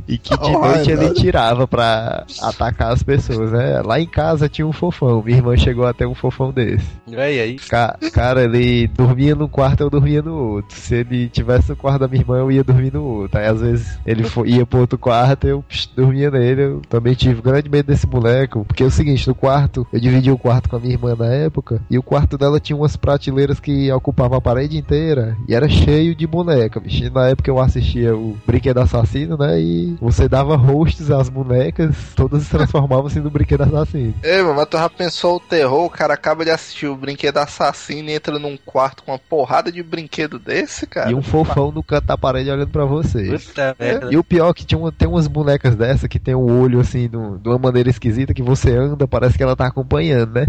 [0.07, 3.81] E que de Oh, noite ele tirava pra atacar as pessoas, né?
[3.83, 5.21] Lá em casa tinha um fofão.
[5.23, 6.85] Minha irmã chegou a ter um fofão desse.
[7.15, 7.55] Aí, aí.
[7.55, 10.75] Ca- Cara, ele dormia num quarto, eu dormia no outro.
[10.77, 13.39] Se ele tivesse no quarto da minha irmã, eu ia dormir no outro.
[13.39, 16.61] Aí às vezes ele ia pro outro quarto, eu psh, dormia nele.
[16.61, 18.63] Eu também tive grande medo desse boneco.
[18.65, 21.27] Porque é o seguinte, no quarto, eu dividi o quarto com a minha irmã na
[21.27, 25.35] época, e o quarto dela tinha umas prateleiras que ocupavam a parede inteira.
[25.47, 27.03] E era cheio de boneca, bicho.
[27.05, 29.59] E na época eu assistia o Brinquedo Assassino, né?
[29.59, 34.13] E você dava hosts às bonecas, todas se transformavam-se no Brinquedo Assassino.
[34.23, 35.85] Ei, mano, mas tu já pensou o terror?
[35.85, 39.71] O cara acaba de assistir o brinquedo assassino e entra num quarto com uma porrada
[39.71, 41.11] de brinquedo desse, cara.
[41.11, 43.37] E um fofão no canto da parede olhando pra você.
[43.37, 44.09] Puta merda.
[44.11, 46.79] E o pior é que tinha uma- tem umas bonecas dessa que tem o olho
[46.79, 47.17] assim, de
[47.49, 50.45] uma maneira esquisita, que você anda, parece que ela tá acompanhando, né?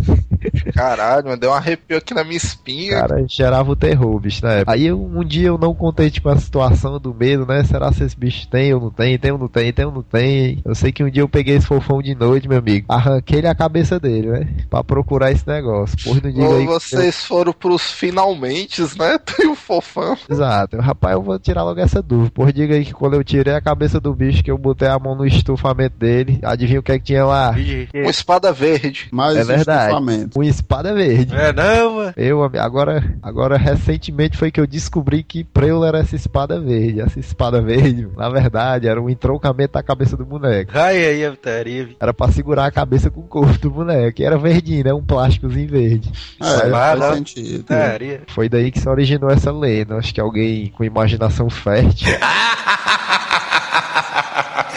[0.75, 3.01] Caralho, mano, deu um arrepio aqui na minha espinha.
[3.01, 4.73] Cara, gerava o terror, bicho, na época.
[4.73, 7.65] Aí um dia eu não contente com a situação do medo, né?
[7.65, 9.19] Será se esse bicho tem ou não tem?
[9.19, 10.61] Tem ou não tem, tem ou não tem.
[10.65, 12.87] Eu sei que um dia eu peguei esse fofão de noite, meu amigo.
[12.89, 14.49] Arranquei-lhe a cabeça dele, né?
[14.69, 15.97] Pra procurar esse negócio.
[16.03, 16.61] Porra, não diga aí.
[16.61, 19.19] que vocês foram pros finalmente, né?
[19.25, 20.17] Tem o fofão.
[20.29, 20.77] eu- Exato.
[20.79, 22.31] Rapaz, eu vou tirar logo essa dúvida.
[22.35, 24.99] Porra, diga aí que quando eu tirei a cabeça do bicho, que eu botei a
[24.99, 27.55] mão no estufamento dele, adivinha o que é que tinha lá?
[27.95, 29.09] Uma espada verde.
[29.13, 29.81] Mais É verdade.
[29.93, 30.39] estufamento.
[30.39, 31.35] Uma espada verde.
[31.35, 32.13] É não, mano.
[32.17, 37.01] Eu, agora, agora recentemente foi que eu descobri que Preula era essa espada verde.
[37.01, 40.71] Essa espada verde, na verdade, era um entroncamento da cabeça do boneco.
[40.75, 41.89] Ai, aí, a putaria.
[41.99, 44.21] Era pra segurar a cabeça com o corpo do boneco.
[44.21, 44.95] E era verdinho, né?
[44.95, 46.11] Um plásticozinho verde.
[46.41, 47.15] É, Vai, faz vai.
[47.17, 47.59] sentido.
[47.65, 48.23] Putaria.
[48.29, 49.97] Foi daí que se originou essa lenda.
[49.97, 52.09] Acho que alguém com imaginação fértil.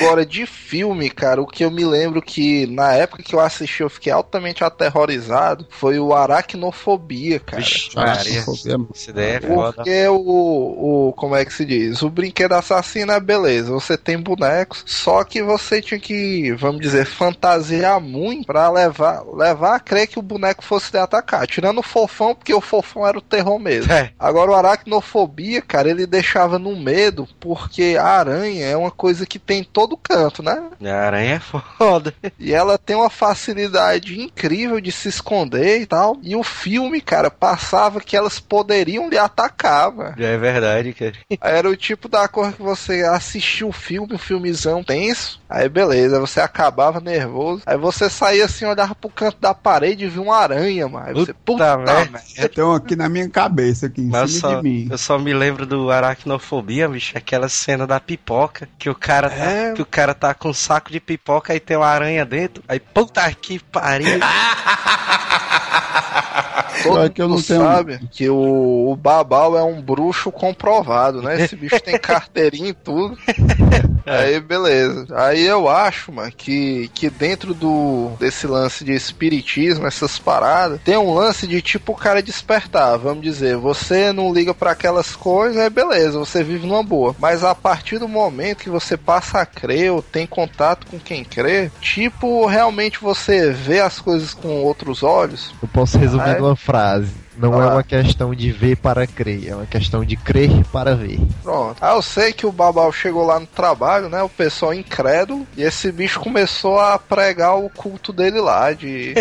[0.06, 3.82] Agora, de filme, cara, o que eu me lembro que na época que eu assisti
[3.82, 7.62] eu fiquei altamente aterrorizado foi o Aracnofobia, cara.
[7.62, 9.74] Vixe, fobia- Essa ideia é foda.
[9.74, 11.14] Porque o, o.
[11.14, 12.02] Como é que se diz?
[12.02, 13.72] O brinquedo assassino é beleza.
[13.72, 19.76] Você tem bonecos, só que você tinha que, vamos dizer, fantasiar muito pra levar, levar
[19.76, 21.46] a crer que o boneco fosse lhe atacar.
[21.48, 23.92] Tirando o fofão, porque o fofão era o terror mesmo.
[23.92, 24.12] É.
[24.20, 29.40] Agora o aracnofobia, cara, ele deixava no medo, porque a aranha é uma coisa que
[29.40, 30.70] tem em todo canto, né?
[30.84, 32.14] A aranha é foda.
[32.40, 36.18] E ela tem uma facilidade incrível de se esconder e tal.
[36.22, 40.16] E o filme, cara, passava que elas poderiam lhe atacar, mano.
[40.18, 41.14] Já é verdade, cara.
[41.42, 45.40] Era o tipo da coisa que você assistia o filme, um filmezão tenso.
[45.50, 47.64] Aí beleza, você acabava nervoso.
[47.66, 51.08] Aí você saía assim, olhava pro canto da parede e via uma aranha, mano.
[51.08, 52.66] Aí você, Puta puta, merda.
[52.66, 54.88] um aqui na minha cabeça, aqui em Mas eu cima só, de mim.
[54.92, 59.36] eu só me lembro do aracnofobia, bicho, aquela cena da pipoca, que o cara tá,
[59.36, 59.74] É.
[59.80, 62.62] que o cara tá com um saco de pipoca e tem uma aranha dentro.
[62.68, 64.20] Aí, puta que pariu.
[66.84, 71.22] Todo Só que eu não tenho- sabe que o, o Babal é um bruxo comprovado,
[71.22, 71.42] né?
[71.44, 73.18] Esse bicho tem carteirinha e tudo.
[74.06, 75.06] Aí, beleza.
[75.16, 80.98] Aí eu acho, mano, que, que dentro do desse lance de espiritismo, essas paradas, tem
[80.98, 83.56] um lance de tipo o cara despertar, vamos dizer.
[83.58, 87.16] Você não liga pra aquelas coisas, aí beleza, você vive numa boa.
[87.20, 91.24] Mas a partir do momento que você passa a crer ou tem contato com quem
[91.24, 96.40] crê, tipo, realmente você vê as coisas com outros olhos, Eu posso resumir Ah, é?
[96.40, 97.29] numa frase.
[97.40, 97.64] Não Ah.
[97.64, 101.20] é uma questão de ver para crer, é uma questão de crer para ver.
[101.42, 101.78] Pronto.
[101.82, 104.22] Ah, eu sei que o Babal chegou lá no trabalho, né?
[104.22, 105.48] O pessoal incrédulo.
[105.56, 109.14] E esse bicho começou a pregar o culto dele lá, de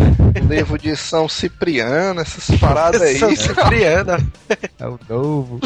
[0.48, 3.18] livro de São Cipriano, essas paradas aí.
[3.18, 4.26] São Cipriano.
[4.78, 5.60] É o novo.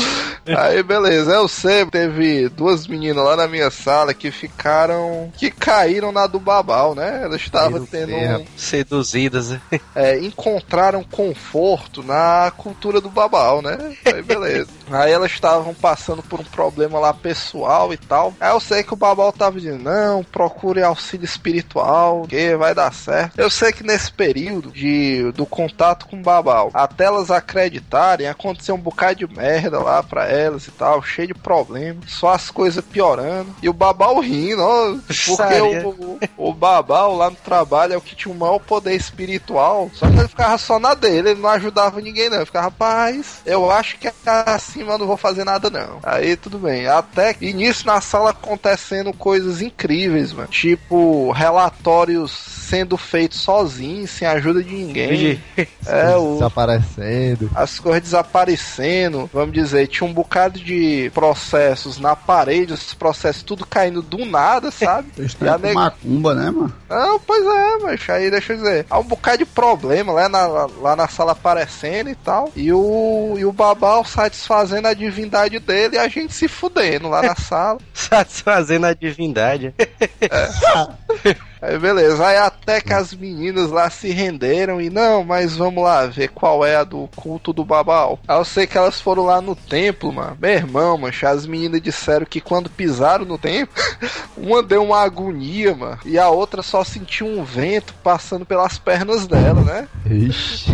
[0.47, 1.33] Aí, beleza.
[1.33, 5.31] Eu sei, teve duas meninas lá na minha sala que ficaram.
[5.37, 7.21] que caíram na do Babal, né?
[7.25, 8.15] Elas estavam tendo.
[8.15, 9.51] Um, Seduzidas.
[9.51, 9.61] né?
[9.95, 13.77] é, encontraram conforto na cultura do Babal, né?
[14.05, 14.71] Aí beleza.
[14.91, 18.35] Aí elas estavam passando por um problema lá pessoal e tal.
[18.41, 22.93] Aí eu sei que o Babal tava dizendo, não, procure auxílio espiritual, que vai dar
[22.93, 23.39] certo.
[23.39, 28.75] Eu sei que nesse período de, do contato com o Babal, até elas acreditarem, aconteceu
[28.75, 32.85] um bocado de merda lá pra elas e tal, cheio de problemas, só as coisas
[32.85, 33.55] piorando.
[33.63, 38.01] E o Babal rindo, ó, porque o, o, o Babal lá no trabalho é o
[38.01, 39.91] que tinha o maior poder espiritual.
[39.95, 42.37] Só que ele ficava só na dele, ele não ajudava ninguém, não.
[42.37, 44.13] Ele ficava, rapaz, eu acho que é
[44.47, 45.99] assim, mas eu não vou fazer nada, não.
[46.03, 46.87] Aí tudo bem.
[46.87, 50.49] Até que início na sala acontecendo coisas incríveis, mano.
[50.49, 55.43] Tipo, relatórios sendo feitos sozinhos, sem ajuda de ninguém.
[55.87, 57.51] É, o, Desaparecendo.
[57.55, 63.67] as coisas desaparecendo, vamos dizer, tinha um bocado de processos na parede, esses processos tudo
[63.67, 65.09] caindo do nada, sabe?
[65.21, 66.73] E com neg- macumba, né, mano?
[66.89, 68.87] Não, pois é, mas aí deixa eu dizer.
[68.91, 71.70] Há um bocado de problema lá na, lá na sala aparecendo
[72.11, 72.51] e tal.
[72.55, 77.23] E o, e o Babal satisfazendo a divindade dele e a gente se fudendo lá
[77.23, 77.79] na sala.
[77.95, 79.75] Satisfazendo a divindade.
[81.63, 86.07] Aí beleza, aí até que as meninas lá se renderam e não, mas vamos lá
[86.07, 88.19] ver qual é a do culto do Babal.
[88.27, 90.37] Aí eu sei que elas foram lá no templo, mano.
[90.41, 93.75] Meu irmão, mancha, as meninas disseram que quando pisaram no templo,
[94.37, 99.27] uma deu uma agonia, mano, e a outra só sentiu um vento passando pelas pernas
[99.27, 99.89] dela, né?
[100.07, 100.73] Ixi.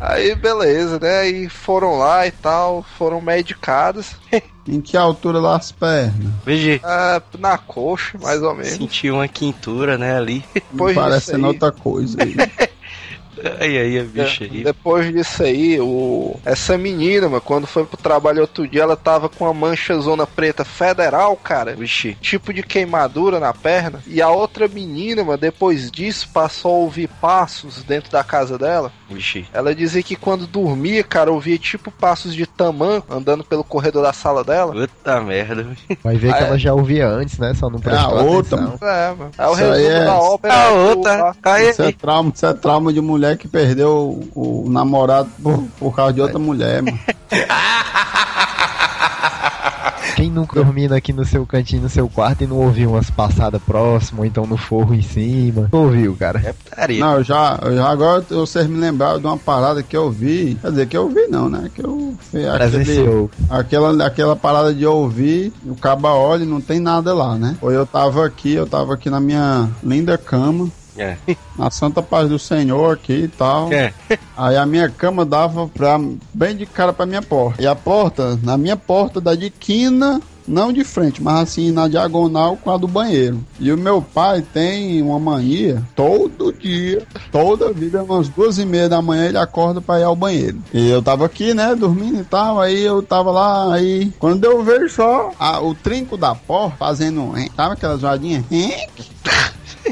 [0.00, 1.28] Aí beleza, né?
[1.28, 4.16] E foram lá e tal, foram medicadas.
[4.66, 6.14] Em que altura lá as pernas?
[6.46, 6.80] Vigi.
[6.84, 8.72] ah, na coxa, mais ou menos.
[8.72, 10.44] Senti uma quintura, né, ali.
[10.54, 10.96] Depois
[11.28, 12.34] aí- outra coisa aí.
[13.58, 14.62] Aí, aí, a bicha aí.
[14.62, 16.38] Depois disso aí, o...
[16.44, 20.26] essa menina, mano, quando foi pro trabalho outro dia, ela tava com uma mancha zona
[20.26, 21.74] preta federal, cara.
[21.74, 22.16] Vixe.
[22.20, 24.02] Tipo de queimadura na perna.
[24.06, 28.92] E a outra menina, mano, depois disso, passou a ouvir passos dentro da casa dela.
[29.12, 29.46] Vixe.
[29.52, 34.12] Ela dizia que quando dormia, cara, ouvia tipo passos de tamanho andando pelo corredor da
[34.12, 34.72] sala dela.
[34.74, 35.66] Puta merda.
[36.02, 36.48] Vai ver que Ah, é.
[36.48, 37.52] ela já ouvia antes, né?
[37.54, 38.88] Só não prestou a outra, atenção.
[38.88, 39.30] É, mano.
[39.38, 40.54] É o Isso resumo é- da ópera.
[40.54, 41.36] A do- outra.
[41.42, 45.62] Aí, Isso é trauma, isso é trauma de mulher que perdeu o, o namorado por,
[45.78, 46.98] por causa de outra mulher, mano.
[50.22, 53.60] Quem nunca dormindo aqui no seu cantinho, no seu quarto e não ouviu umas passadas
[53.60, 55.68] próximas, ou então no forro em cima?
[55.72, 56.40] Ouviu, cara?
[56.44, 57.00] é putaria.
[57.00, 60.56] Não, eu já, eu já agora vocês me lembraram de uma parada que eu vi.
[60.62, 61.68] Quer dizer, que eu vi não, né?
[61.74, 63.30] Que eu aquele, Presenciou.
[63.50, 67.56] aquela, aquela parada de ouvir, o caba olha e não tem nada lá, né?
[67.60, 70.70] Ou eu tava aqui, eu tava aqui na minha linda cama.
[70.96, 71.16] É.
[71.56, 73.72] Na santa paz do Senhor aqui e tal.
[73.72, 73.92] É.
[74.36, 75.98] Aí a minha cama dava pra,
[76.32, 77.62] bem de cara pra minha porta.
[77.62, 81.88] E a porta, na minha porta da de quina, não de frente, mas assim na
[81.88, 83.42] diagonal com a do banheiro.
[83.60, 88.88] E o meu pai tem uma mania, todo dia, toda vida, umas duas e meia
[88.88, 90.58] da manhã ele acorda pra ir ao banheiro.
[90.72, 94.62] E eu tava aqui, né, dormindo e tal, aí eu tava lá, aí quando eu
[94.62, 98.44] vejo só a- o trinco da porta fazendo, hein, sabe aquelas joadinhas?
[98.50, 98.74] Hein?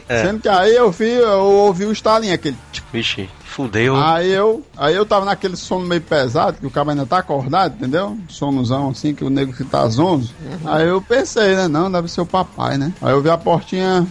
[0.08, 0.24] É.
[0.24, 2.56] Sendo que aí eu, vi, eu ouvi o estalinho, aquele
[2.92, 3.96] Vixe, fudeu.
[3.96, 7.74] Aí eu, aí eu tava naquele sono meio pesado, que o cara ainda tá acordado,
[7.74, 8.16] entendeu?
[8.28, 10.34] Sonozão assim, que o nego que tá zonzo.
[10.64, 11.68] Aí eu pensei, né?
[11.68, 12.92] Não, deve ser o papai, né?
[13.02, 14.06] Aí eu vi a portinha,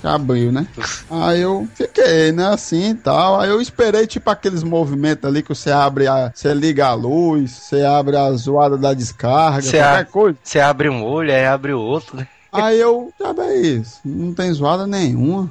[0.00, 0.66] que abriu, né?
[1.10, 3.40] Aí eu fiquei, né, assim e tal.
[3.40, 6.32] Aí eu esperei, tipo, aqueles movimentos ali que você abre a.
[6.34, 10.38] Você liga a luz, você abre a zoada da descarga, Você qualquer a- coisa.
[10.42, 12.26] Você abre um olho, aí abre o outro, né?
[12.52, 15.50] Aí eu, sabe é isso, não tem zoada nenhuma.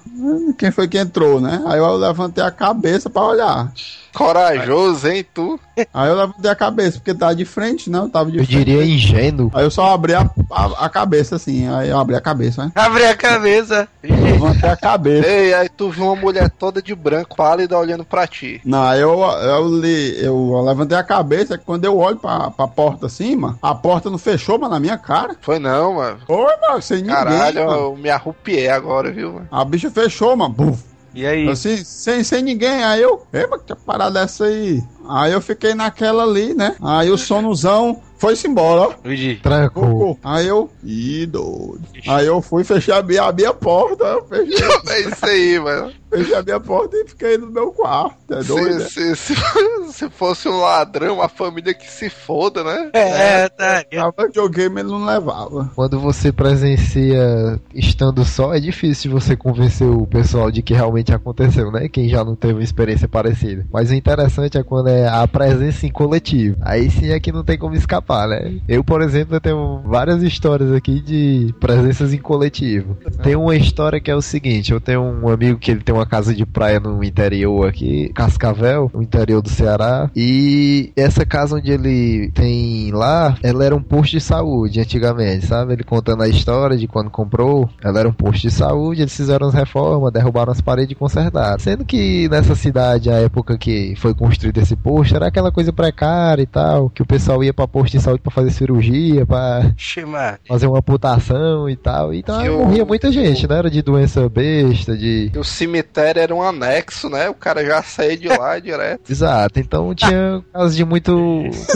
[0.56, 1.60] Quem foi que entrou, né?
[1.66, 3.74] Aí eu levantei a cabeça pra olhar.
[4.14, 5.60] Corajoso, hein, tu?
[5.94, 8.00] Aí eu levantei a cabeça, porque tava de frente, né?
[8.00, 8.58] Eu tava de Eu frente.
[8.66, 9.50] diria ingênuo.
[9.54, 12.72] Aí eu só abri a, a, a cabeça assim, aí eu abri a cabeça, né?
[12.76, 13.88] Abre a cabeça.
[14.04, 15.28] Levantei a cabeça.
[15.28, 18.60] Ei, aí tu viu uma mulher toda de branco, pálida, olhando pra ti.
[18.66, 22.68] Não, aí eu, eu, li, eu levantei a cabeça, que quando eu olho pra, pra
[22.68, 25.36] porta assim, mano, a porta não fechou, mano, na minha cara.
[25.42, 26.20] Foi não, mano.
[26.28, 27.80] Oi, mano, sem ninguém, Caralho, mano.
[27.82, 29.48] eu me arrupiei agora, viu, mano?
[29.52, 30.54] A bicha fechou, mano.
[30.54, 30.91] Buf.
[31.14, 31.48] E aí?
[31.50, 32.84] Assim, sem, sem ninguém.
[32.84, 34.82] Aí eu, mas que parada é essa aí?
[35.08, 36.76] Aí eu fiquei naquela ali, né?
[36.82, 38.94] Aí o sonozão foi-se embora, ó.
[39.04, 39.38] Vixe.
[39.42, 40.16] Trancou.
[40.24, 40.70] Aí eu.
[40.84, 41.82] Ih, doido.
[42.08, 44.04] Aí eu fui fechar a minha, a porta.
[44.04, 45.92] Eu fechei, É isso aí, mano.
[46.08, 48.16] fechei a minha porta e fiquei no meu quarto.
[48.30, 48.76] É doido.
[48.78, 48.86] né?
[48.86, 49.42] Se, se, se,
[49.92, 52.92] se fosse um ladrão, uma família que se foda, né?
[52.94, 53.84] É, tá.
[53.92, 55.72] Tava videogame ele não levava.
[55.74, 61.72] Quando você presencia estando só, é difícil você convencer o pessoal de que realmente aconteceu,
[61.72, 61.90] né?
[61.90, 63.66] Quem já não teve uma experiência parecida.
[63.74, 66.58] Mas o interessante é quando é a presença em coletivo.
[66.62, 68.60] Aí sim é que não tem como escapar, né?
[68.68, 72.98] Eu, por exemplo, eu tenho várias histórias aqui de presenças em coletivo.
[73.24, 76.06] Tem uma história que é o seguinte: eu tenho um amigo que ele tem uma
[76.06, 80.10] casa de praia no interior aqui, Cascavel, no interior do Ceará.
[80.16, 85.74] E essa casa onde ele tem lá, ela era um posto de saúde antigamente, sabe?
[85.74, 89.48] Ele contando a história de quando comprou, ela era um posto de saúde, eles fizeram
[89.48, 91.60] as reformas, derrubaram as paredes e consertaram.
[91.60, 96.42] Sendo que nessa cidade, a época que foi construído esse posto, era aquela coisa precária
[96.42, 100.40] e tal, que o pessoal ia pra posto de saúde pra fazer cirurgia, pra Ximar.
[100.48, 102.14] fazer uma amputação e tal.
[102.14, 103.58] Então o- morria muita gente, né?
[103.58, 107.30] Era de doença besta, de E o cemitério era um anexo, né?
[107.30, 109.10] O cara já saía de lá direto.
[109.10, 111.16] Exato, então tinha casos de muito,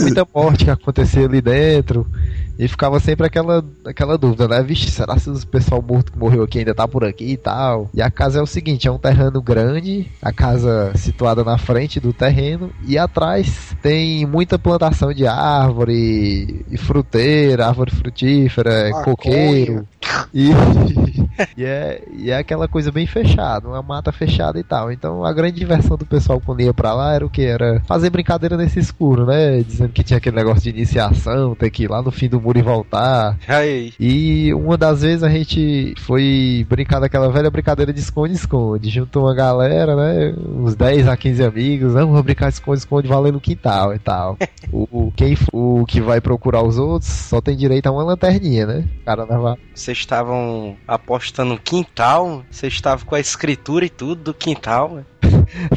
[0.00, 2.06] muita morte que acontecia ali dentro.
[2.58, 4.62] E ficava sempre aquela, aquela dúvida, né?
[4.62, 7.90] Vixe, será se o pessoal morto que morreu aqui ainda tá por aqui e tal?
[7.92, 12.00] E a casa é o seguinte: é um terreno grande, a casa situada na frente
[12.00, 19.04] do terreno, e atrás tem muita plantação de árvore e fruteira, árvore frutífera, Maconha.
[19.04, 19.88] coqueiro.
[20.32, 20.50] E,
[21.56, 24.90] e, é, e é aquela coisa bem fechada, uma mata fechada e tal.
[24.90, 27.42] Então a grande diversão do pessoal quando ia pra lá era o que?
[27.42, 29.62] Era fazer brincadeira nesse escuro, né?
[29.62, 32.58] Dizendo que tinha aquele negócio de iniciação, ter que ir lá no fim do muro
[32.58, 33.38] e voltar.
[33.46, 33.92] Aí.
[33.98, 38.90] E uma das vezes a gente foi brincar daquela velha brincadeira de esconde-esconde.
[38.90, 40.34] Juntou uma galera, né?
[40.36, 41.92] Uns 10 a 15 amigos.
[41.92, 44.36] Vamos brincar de esconde-esconde valendo no quintal e tal.
[44.72, 48.84] o, quem, o que vai procurar os outros só tem direito a uma lanterninha, né?
[49.02, 52.44] O cara leva Vocês estavam apostando no quintal?
[52.50, 55.04] Vocês estavam com a escritura e tudo do quintal?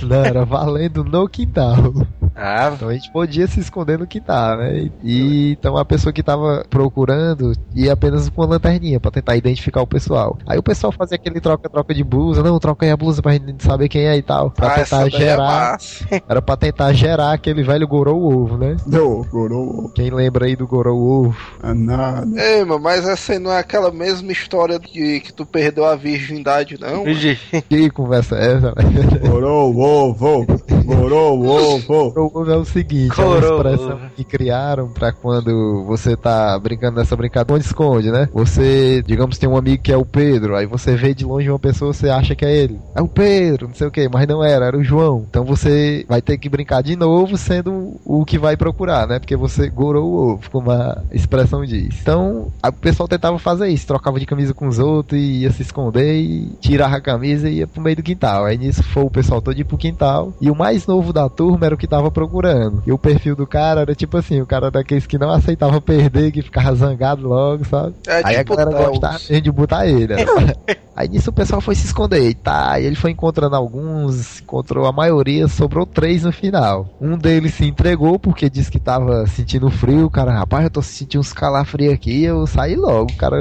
[0.02, 1.94] Não, era valendo no quintal.
[2.36, 4.90] Ah, Então a gente podia se esconder no quintal, né?
[5.04, 9.82] E então a pessoa que tava procurando ia apenas com uma lanterninha pra tentar identificar
[9.82, 10.38] o pessoal.
[10.48, 13.64] Aí o pessoal fazia aquele troca-troca de blusa, não, troca aí a blusa pra gente
[13.64, 14.52] saber quem é e tal.
[14.52, 15.72] Pra Ah, tentar é gerar.
[15.74, 16.06] massa.
[16.30, 18.78] Era pra tentar gerar aquele velho gorou ovo, né?
[18.86, 19.90] Deu, gorou.
[19.96, 21.38] Quem lembra aí do gorou ovo?
[21.64, 22.28] É nada.
[22.42, 25.96] Ei, mano, mas essa aí não é aquela mesma história de que tu perdeu a
[25.96, 27.04] virgindade, não?
[27.04, 27.38] Vixe.
[27.70, 29.30] Que conversa é essa, né?
[29.30, 30.46] Gorou Ovo.
[30.86, 32.14] Gorou o ovo.
[32.16, 36.98] O ovo é o seguinte, é uma expressão que criaram pra quando você tá brincando
[36.98, 38.28] nessa brincadeira, esconde, né?
[38.34, 41.60] Você, digamos, tem um amigo que é o Pedro, aí você vê de longe uma
[41.60, 42.80] pessoa, você acha que é ele.
[42.96, 45.26] É o Pedro, não sei o que, mas não era, era o João.
[45.30, 49.20] Então você vai ter que brincar de novo sendo o que vai procurar, né?
[49.20, 51.96] Porque você gorou o ovo, como a expressão diz.
[52.02, 55.52] Então, a- o pessoal tentava fazer isso, trocava de camisa com os outros e ia
[55.52, 58.46] se esconder e tirava a camisa e ia pro meio do quintal.
[58.46, 61.66] Aí nisso foi o pessoal todo ir pro quintal e o mais novo da turma
[61.66, 62.84] era o que tava procurando.
[62.86, 66.32] E o perfil do cara era tipo assim, o cara daqueles que não aceitava perder,
[66.32, 67.94] que ficava zangado logo, sabe?
[68.08, 68.90] É Aí a tipo galera Deus.
[68.92, 70.16] gostava mesmo de botar ele.
[70.16, 70.26] né?
[70.96, 72.30] Aí nisso o pessoal foi se esconder.
[72.30, 76.90] E tá, e ele foi encontrando alguns, encontrou a maioria, sobrou três no final.
[77.00, 80.08] Um deles se entregou porque disse que tava sentindo frio.
[80.08, 82.24] O cara, rapaz, eu tô sentindo uns calafrios aqui.
[82.26, 83.12] Eu saí logo.
[83.14, 83.38] O cara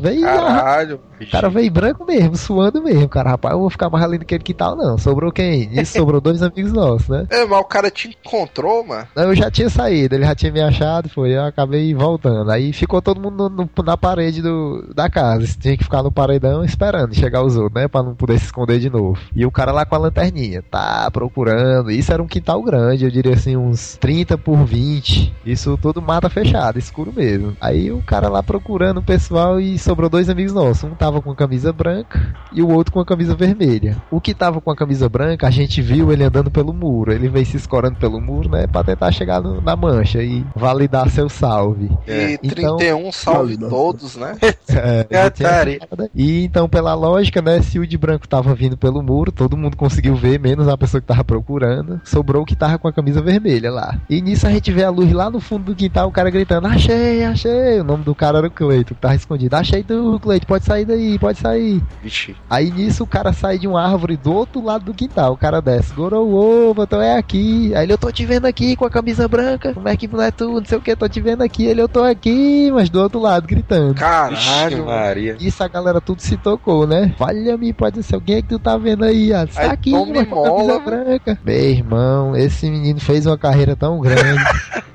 [0.00, 0.22] veio.
[0.22, 1.00] Caralho.
[1.20, 3.08] O cara veio branco mesmo, suando mesmo.
[3.08, 4.96] Cara, rapaz, eu vou ficar mais ali naquele quintal, não.
[4.96, 5.51] Sobrou quem?
[5.54, 7.26] Isso sobrou dois amigos nossos, né?
[7.30, 9.06] É, mas o cara te encontrou, mano.
[9.14, 12.50] Não, eu já tinha saído, ele já tinha me achado, foi, eu acabei voltando.
[12.50, 15.46] Aí ficou todo mundo no- no- na parede do, da casa.
[15.58, 17.88] Tinha que ficar no paredão esperando chegar os outros, né?
[17.88, 19.18] Pra não poder se esconder de novo.
[19.34, 21.90] E o cara lá com a lanterninha, tá procurando.
[21.90, 25.32] Isso era um quintal grande, eu diria assim, uns 30 por 20.
[25.44, 27.56] Isso tudo mata fechada, escuro mesmo.
[27.60, 30.84] Aí o cara lá procurando o pessoal e sobrou dois amigos nossos.
[30.84, 33.96] Um tava com a camisa branca e o outro com a camisa vermelha.
[34.10, 37.12] O que tava com a camisa branca, a gente viu ele andando pelo muro.
[37.12, 38.66] Ele veio se escorando pelo muro, né?
[38.66, 41.90] Pra tentar chegar no- na mancha e validar seu salve.
[42.06, 43.68] E Então- 31 salve Validou.
[43.70, 44.34] todos, né?
[44.68, 47.60] É, É, E então, pela lógica, né?
[47.62, 51.00] Se o de branco tava vindo pelo muro, todo mundo conseguiu ver, menos a pessoa
[51.00, 52.00] que tava procurando.
[52.04, 53.98] Sobrou o que tava com a camisa vermelha lá.
[54.08, 56.66] E nisso a gente vê a luz lá no fundo do quintal, o cara gritando:
[56.66, 57.80] Achei, achei.
[57.80, 59.54] O nome do cara era o Cleito, que tava escondido.
[59.54, 61.82] Achei tu, Cleito, pode sair daí, pode sair.
[62.02, 62.34] Vixe.
[62.48, 65.31] Aí nisso o cara sai de uma árvore do outro lado do quintal.
[65.32, 67.74] O cara desce, gorou então é aqui.
[67.74, 69.72] Aí ele, eu tô te vendo aqui com a camisa branca.
[69.72, 70.60] Como é que não é tu?
[70.60, 71.64] Não sei o que, tô te vendo aqui.
[71.64, 73.94] Ele, eu tô aqui, mas do outro lado, gritando.
[73.94, 74.86] Caralho, mano.
[74.86, 75.36] Maria.
[75.40, 77.14] Isso a galera tudo se tocou, né?
[77.18, 80.50] Valha-me, pode ser alguém que tu tá vendo aí, ah, tá aqui, tome uma camisa
[80.50, 80.78] mola.
[80.80, 81.38] branca.
[81.44, 84.42] Meu irmão, esse menino fez uma carreira tão grande.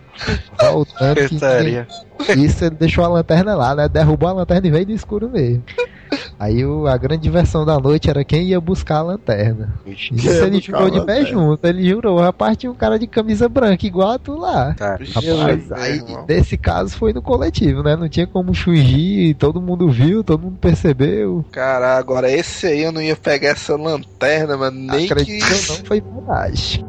[0.71, 1.87] Voltando que Putaria.
[2.37, 3.87] isso ele deixou a lanterna lá, né?
[3.87, 5.63] Derrubou a lanterna e veio do escuro mesmo.
[6.39, 9.73] Aí o- a grande diversão da noite era quem ia buscar a lanterna.
[9.85, 11.65] Isso ele jurou de pé junto.
[11.65, 14.73] Ele jurou, rapaz, tinha um cara de camisa branca igual a tu lá.
[14.73, 14.97] Tá.
[15.13, 17.95] Rapaz, aí nesse caso foi no coletivo, né?
[17.95, 21.43] Não tinha como fugir, todo mundo viu, todo mundo percebeu.
[21.51, 24.79] Cara, agora esse aí eu não ia pegar essa lanterna, mano.
[24.79, 25.13] Nem que.
[25.13, 26.85] Acredito ou não, foi verdade.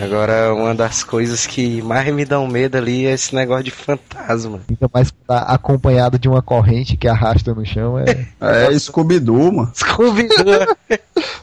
[0.00, 4.60] Agora, uma das coisas que mais me dão medo ali é esse negócio de fantasma.
[4.68, 7.98] Ainda mais tá acompanhado de uma corrente que arrasta no chão.
[7.98, 8.26] É...
[8.40, 9.72] É Scooby-Doo, mano.
[9.74, 10.76] Scooby-Doo.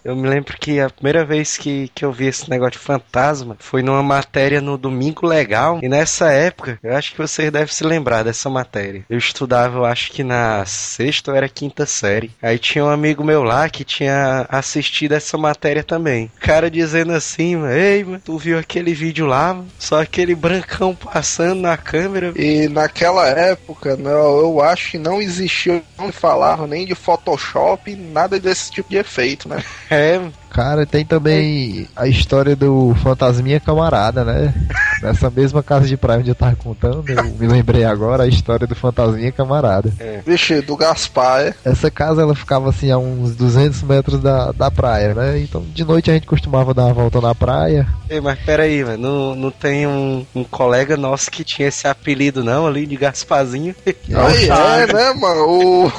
[0.03, 3.55] Eu me lembro que a primeira vez que, que eu vi esse negócio de fantasma
[3.59, 5.79] foi numa matéria no Domingo Legal.
[5.81, 9.05] E nessa época, eu acho que vocês devem se lembrar dessa matéria.
[9.09, 12.31] Eu estudava, eu acho que na sexta ou era quinta série.
[12.41, 16.31] Aí tinha um amigo meu lá que tinha assistido essa matéria também.
[16.37, 19.59] O cara dizendo assim, ei, tu viu aquele vídeo lá?
[19.79, 22.33] Só aquele brancão passando na câmera.
[22.35, 28.39] E naquela época, né, eu acho que não existia, não falava nem de Photoshop, nada
[28.39, 29.63] desse tipo de efeito, né?
[29.89, 30.19] É,
[30.53, 34.53] Cara, tem também a história do Fantasminha Camarada, né?
[35.03, 38.65] Nessa mesma casa de praia onde eu tava contando, eu me lembrei agora a história
[38.65, 39.91] do Fantasminha Camarada.
[40.25, 41.53] Vixe, do Gaspar, é?
[41.65, 45.39] Essa casa ela ficava assim a uns 200 metros da, da praia, né?
[45.39, 47.85] Então de noite a gente costumava dar uma volta na praia.
[48.09, 52.43] Ei, mas peraí, mano, não, não tem um, um colega nosso que tinha esse apelido
[52.43, 53.75] não ali de Gaspazinho?
[53.85, 55.43] Aí é, né, mano?
[55.49, 55.91] O,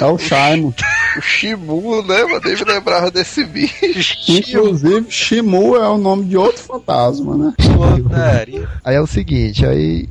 [0.00, 0.72] É o Shaimon.
[1.16, 2.40] o Shimu, né, mano?
[2.40, 3.74] Deve lembrava desse bicho.
[4.28, 7.54] Inclusive, Shimu é o nome de outro fantasma, né?
[8.40, 8.68] Putaria.
[8.84, 10.08] Aí é o seguinte, aí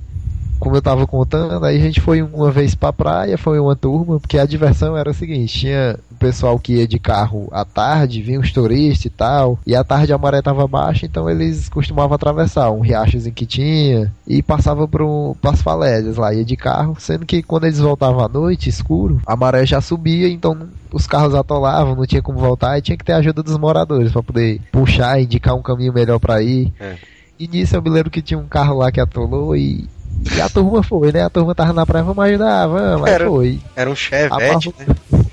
[0.60, 4.20] como eu tava contando, aí a gente foi uma vez pra praia, foi uma turma,
[4.20, 8.22] porque a diversão era o seguinte, tinha o pessoal que ia de carro à tarde,
[8.22, 12.16] vinha os turistas e tal, e à tarde a maré tava baixa, então eles costumavam
[12.16, 17.26] atravessar um riachozinho que tinha e passava pro, pras falésias lá, ia de carro, sendo
[17.26, 21.96] que quando eles voltavam à noite, escuro, a maré já subia, então os carros atolavam,
[21.96, 25.22] não tinha como voltar e tinha que ter a ajuda dos moradores pra poder puxar,
[25.22, 26.74] indicar um caminho melhor pra ir.
[26.80, 26.96] É.
[27.40, 29.88] E nisso eu me lembro que tinha um carro lá que atolou e,
[30.36, 31.24] e a turma foi, né?
[31.24, 33.60] A turma tava na praia, vamos ajudar, vamos, mas Era- foi.
[33.76, 34.86] Era um chevette, né?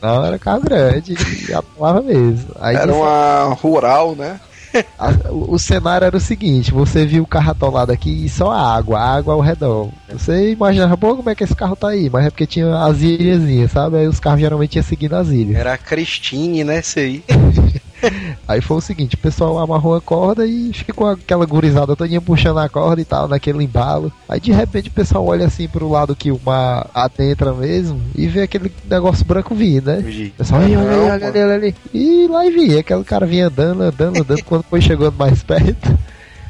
[0.00, 1.16] Não, era carro grande
[1.48, 2.50] e atolava mesmo.
[2.60, 4.38] Aí Era nisso- uma rural, né?
[4.96, 8.52] A- o, o cenário era o seguinte: você viu o carro atolado aqui e só
[8.52, 9.88] a água, a água ao redor.
[10.12, 12.08] Você imaginava, pô, como é que esse carro tá aí?
[12.08, 13.96] Mas é porque tinha as ilhazinhas, sabe?
[13.96, 15.56] Aí os carros geralmente iam seguindo as ilhas.
[15.58, 16.78] Era a Cristine, né?
[16.80, 17.24] Isso aí.
[18.46, 22.58] Aí foi o seguinte: o pessoal amarrou a corda e ficou aquela gurizada todinha puxando
[22.58, 24.12] a corda e tal, naquele embalo.
[24.28, 28.26] Aí de repente o pessoal olha assim pro lado que o mar adentra mesmo e
[28.26, 30.02] vê aquele negócio branco vindo, né?
[30.28, 31.74] O pessoal, olha, olha, Não, olha, olha, olha ali.
[31.92, 35.98] E lá e vinha, aquele cara vinha andando, andando, andando, quando foi chegando mais perto,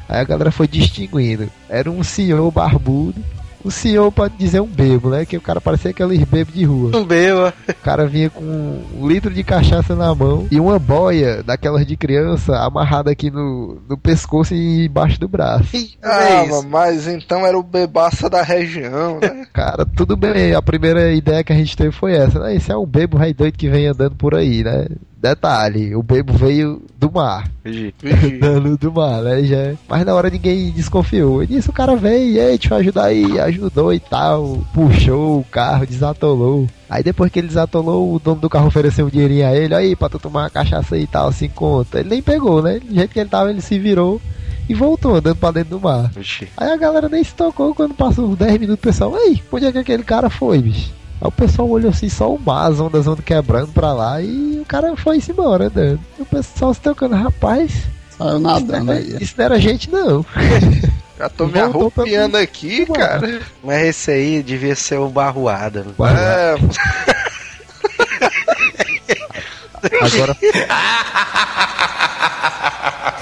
[0.07, 1.49] aí a galera foi distinguindo.
[1.67, 3.21] Era um senhor barbudo.
[3.63, 5.25] O senhor pode dizer um bebo, né?
[5.25, 6.95] Que o cara parecia aqueles bebos de rua.
[6.95, 7.53] Um beba.
[7.67, 11.97] O cara vinha com um litro de cachaça na mão e uma boia daquelas de
[11.97, 15.69] criança amarrada aqui no, no pescoço e embaixo do braço.
[16.01, 19.45] Ah, é mas então era o bebaça da região, né?
[19.53, 20.53] Cara, tudo bem.
[20.53, 22.55] A primeira ideia que a gente teve foi essa, né?
[22.55, 24.87] Esse é um bebo rei doido que vem andando por aí, né?
[25.21, 27.51] Detalhe, o bebo veio do mar.
[28.39, 29.43] Dano do mar, né?
[29.43, 29.57] Já...
[29.57, 29.75] é.
[29.87, 31.43] Mas na hora ninguém desconfiou.
[31.43, 34.65] E nisso o cara veio, e aí, deixa eu ajudar aí, ajudou e tal.
[34.73, 36.67] Puxou o carro, desatolou.
[36.89, 39.93] Aí depois que ele desatolou, o dono do carro ofereceu um dinheirinho a ele, aí,
[39.93, 41.99] pra tu tomar uma cachaça e tal, assim conta.
[41.99, 42.79] Ele nem pegou, né?
[42.79, 44.21] Do jeito que ele tava, ele se virou
[44.69, 46.09] e voltou andando pra dentro do mar.
[46.55, 49.65] Aí a galera nem se tocou quando passou uns 10 minutos, o pessoal, ei, onde
[49.65, 50.97] é que aquele cara foi, bicho?
[51.21, 54.59] Aí o pessoal olhou assim, só o mar, as ondas ondas quebrando pra lá, e
[54.61, 55.99] o cara foi-se embora andando.
[56.17, 57.71] E o pessoal se tocando, rapaz,
[58.17, 59.17] Saiu isso nadando não, é- aí.
[59.21, 60.25] isso não era gente não.
[61.17, 63.41] Já tô me arrupiando aqui, cara.
[63.61, 65.83] Mas esse aí devia ser o Barroada.
[65.83, 65.93] né?
[65.99, 66.55] É,
[70.01, 70.35] Agora,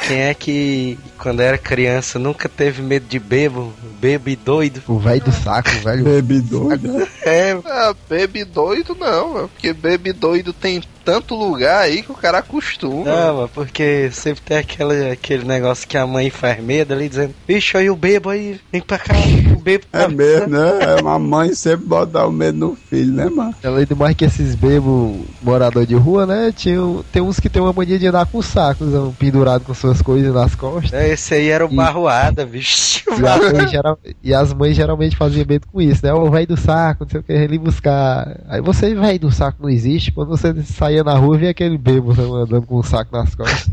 [0.07, 3.73] Quem é que, quando era criança, nunca teve medo de bebo?
[3.99, 4.81] Bebo e doido?
[4.87, 6.05] o velho do saco, o velho.
[6.05, 7.07] Baby doido.
[7.23, 12.39] É, é, baby doido não, porque baby doido tem tanto lugar aí que o cara
[12.39, 13.05] acostuma.
[13.05, 17.33] não, mas porque sempre tem aquele, aquele negócio que a mãe faz medo ali, dizendo,
[17.47, 19.13] bicho, aí o bebo aí, vem pra cá,
[19.55, 20.79] o bebo É tá- mesmo, né?
[20.97, 23.55] É uma mãe sempre bota o medo no filho, né, mano?
[23.63, 26.51] Além do mais que esses bebos morador de rua, né?
[26.53, 26.77] Tinha,
[27.11, 30.33] tem uns que tem uma mania de andar com sacos um, pendurado com suas coisas
[30.33, 30.91] nas costas.
[30.91, 32.97] É, Esse aí era o E- Barroada, bicho.
[33.17, 36.13] E as, mães geral- e as mães geralmente faziam medo com isso, né?
[36.13, 38.37] O velho do saco, não sei o que, ele buscar.
[38.49, 40.11] Aí você, velho do saco, não existe.
[40.11, 40.53] Quando você
[40.97, 43.69] saía na rua, via aquele bebo né, andando com um saco nas costas.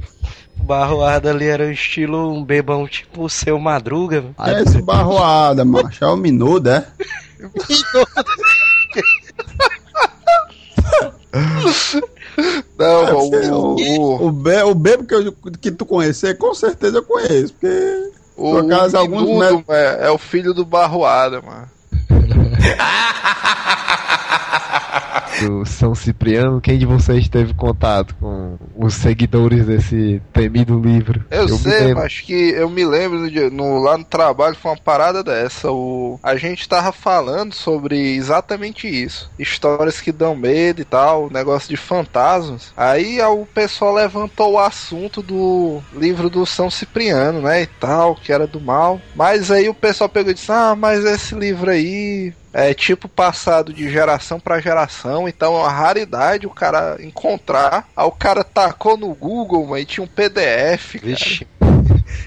[0.59, 4.25] O Barroada ali era um estilo, um bebão tipo o seu Madruga.
[4.39, 6.05] É esse barroada, macho.
[6.05, 6.87] É o minudo, é?
[12.79, 16.55] Não, É, o, o, o, o, be, o bebo que, eu, que tu conhecer, com
[16.55, 17.53] certeza eu conheço.
[17.55, 21.69] Porque o, por acaso, alguns Minudo, é, é o filho do Barroada, mano.
[25.41, 31.25] do São Cipriano, quem de vocês teve contato com os seguidores desse temido livro?
[31.31, 34.77] Eu, me sei, mas que eu me lembro de, no, lá no trabalho foi uma
[34.77, 35.71] parada dessa.
[35.71, 39.31] O, a gente tava falando sobre exatamente isso.
[39.39, 42.73] Histórias que dão medo e tal, negócio de fantasmas.
[42.77, 47.63] Aí o pessoal levantou o assunto do livro do São Cipriano, né?
[47.63, 49.01] E tal, que era do mal.
[49.15, 52.33] Mas aí o pessoal pegou e disse: Ah, mas esse livro aí.
[52.57, 57.89] É tipo passado de geração pra geração, então é uma raridade o cara encontrar.
[57.97, 60.95] Aí o cara tacou no Google, mas tinha um PDF.
[61.01, 61.07] cara.
[61.07, 61.47] Vixe.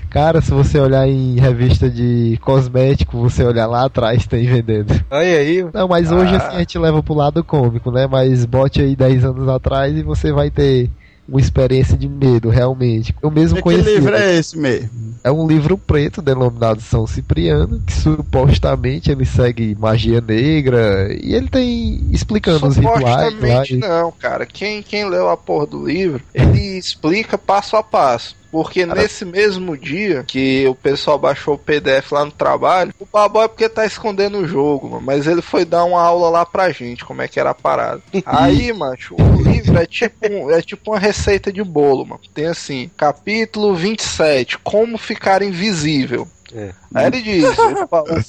[0.10, 4.94] Cara, se você olhar em revista de cosmético, você olhar lá atrás, tem vendendo.
[5.10, 6.38] Olha aí, Não, mas hoje Ah.
[6.38, 8.06] assim a gente leva pro lado cômico, né?
[8.08, 10.90] Mas bote aí 10 anos atrás e você vai ter
[11.28, 13.14] uma experiência de medo, realmente.
[13.22, 13.90] Eu mesmo que conheci.
[13.90, 14.32] livro né?
[14.34, 14.90] é esse mesmo?
[15.24, 21.50] É um livro preto denominado São Cipriano, que supostamente ele segue magia negra e ele
[21.50, 23.34] tem explicando os rituais.
[23.34, 24.46] Supostamente não, cara.
[24.46, 28.36] Quem, quem leu a porra do livro, ele explica passo a passo.
[28.52, 33.06] Porque Cara- nesse mesmo dia que o pessoal baixou o PDF lá no trabalho, o
[33.12, 36.46] Baboy é porque tá escondendo o jogo, mano, mas ele foi dar uma aula lá
[36.46, 38.02] pra gente, como é que era a parada.
[38.26, 42.22] Aí, macho, o livro é tipo, um- é tipo uma receita de bolo, mano.
[42.34, 46.28] Tem assim, capítulo 27, como ficar invisível.
[46.54, 46.72] É.
[46.94, 47.46] Aí ele diz,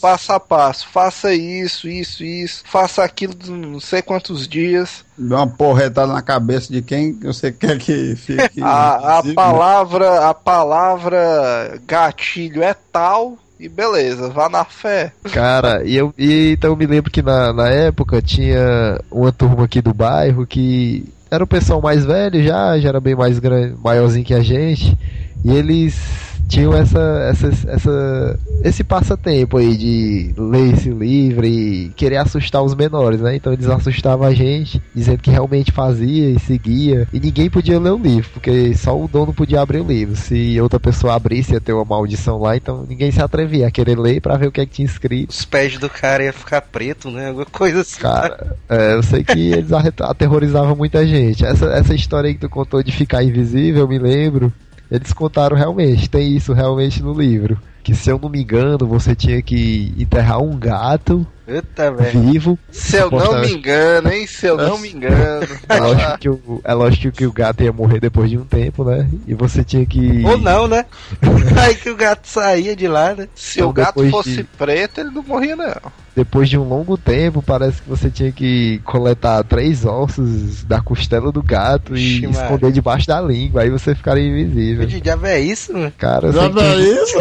[0.00, 5.04] passo a passo, faça isso, isso, isso, faça aquilo de não sei quantos dias.
[5.16, 8.60] Dá uma porretada na cabeça de quem você quer que fique.
[8.62, 15.12] A, a palavra, a palavra gatilho é tal e beleza, vá na fé.
[15.32, 19.64] Cara, e eu e, então eu me lembro que na, na época tinha uma turma
[19.64, 23.76] aqui do bairro que era o pessoal mais velho já, já era bem mais grande,
[23.82, 24.96] maiorzinho que a gente,
[25.44, 26.98] e eles tinham essa,
[27.30, 33.36] essa, essa, esse passatempo aí de ler esse livro e querer assustar os menores, né?
[33.36, 37.06] Então eles assustavam a gente, dizendo que realmente fazia e seguia.
[37.12, 40.16] E ninguém podia ler o livro, porque só o dono podia abrir o livro.
[40.16, 43.98] Se outra pessoa abrisse, ia ter uma maldição lá, então ninguém se atrevia a querer
[43.98, 45.30] ler pra ver o que é que tinha escrito.
[45.30, 47.28] Os pés do cara ia ficar preto, né?
[47.28, 48.00] Alguma coisa assim.
[48.00, 49.70] Cara, é, eu sei que eles
[50.00, 51.44] aterrorizavam muita gente.
[51.44, 54.52] Essa, essa história aí que tu contou de ficar invisível, eu me lembro.
[54.90, 57.58] Eles contaram realmente, tem isso realmente no livro.
[57.82, 62.20] Que se eu não me engano, você tinha que enterrar um gato Puta, velho.
[62.20, 62.58] vivo.
[62.70, 64.26] Se eu não me engano, hein?
[64.26, 65.46] Se eu não me engano.
[65.68, 68.84] É lógico, que o, é lógico que o gato ia morrer depois de um tempo,
[68.84, 69.08] né?
[69.26, 70.22] E você tinha que.
[70.24, 70.84] Ou não, né?
[71.60, 73.28] Aí que o gato saía de lá, né?
[73.34, 75.74] Se o Então, gato depois fosse de- preto, ele não morria, não.
[76.16, 81.30] Depois de um longo tempo, parece que você tinha que coletar três ossos da costela
[81.30, 82.42] do gato Ixi, e Maria.
[82.42, 83.62] esconder debaixo da língua.
[83.62, 84.86] Aí você ficaria invisível.
[84.88, 85.92] Que diabo é isso, mano?
[85.96, 87.18] Cara, eu Já sei que- vê isso?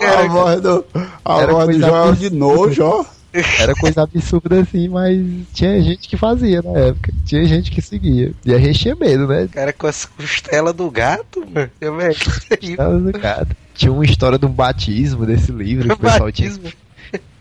[0.01, 0.85] A voz do,
[1.25, 3.05] a Era voz do de nojo, ó.
[3.59, 5.21] Era coisa absurda assim, mas
[5.53, 7.13] tinha gente que fazia na época.
[7.25, 8.33] Tinha gente que seguia.
[8.45, 9.45] E a gente tinha medo, né?
[9.45, 11.71] O cara com as costelas do gato, mano.
[13.13, 13.57] Do gato.
[13.75, 15.89] Tinha uma história de um batismo desse livro.
[15.89, 16.73] Que o pessoal tinha, batismo.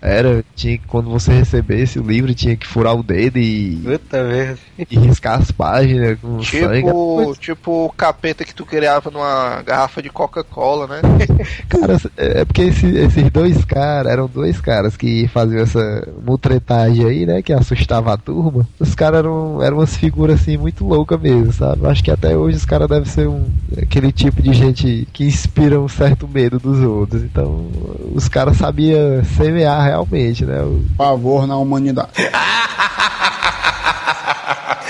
[0.04, 4.24] Era, tinha que- quando você recebesse o livro, tinha que furar o dedo e, Puta
[4.24, 4.60] merda.
[4.92, 6.84] e riscar as páginas com sangue.
[6.84, 11.02] Tipo, tipo o capeta que tu criava numa garrafa de Coca-Cola, né?
[11.70, 17.06] Cara, é é porque esse- esses dois caras, eram dois caras que faziam essa mutretagem
[17.06, 17.42] aí, né?
[17.42, 18.68] Que assustava a turma.
[18.80, 21.86] Os caras eram, eram umas figuras assim muito loucas mesmo, sabe?
[21.88, 23.46] Acho que até hoje os caras devem ser um,
[23.82, 27.24] aquele tipo de gente que inspira um certo medo dos outros.
[27.24, 27.68] Então,
[28.14, 30.62] os caras sabiam semear realmente, né?
[30.62, 32.10] O- Pavor na humanidade.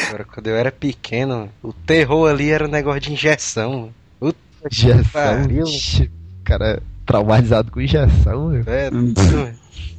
[0.07, 3.89] Agora, quando eu era pequeno, o terror ali era um negócio de injeção.
[4.19, 4.37] Puta
[4.69, 6.07] que Injeção.
[6.43, 8.63] cara traumatizado com injeção, meu.
[8.67, 8.89] É,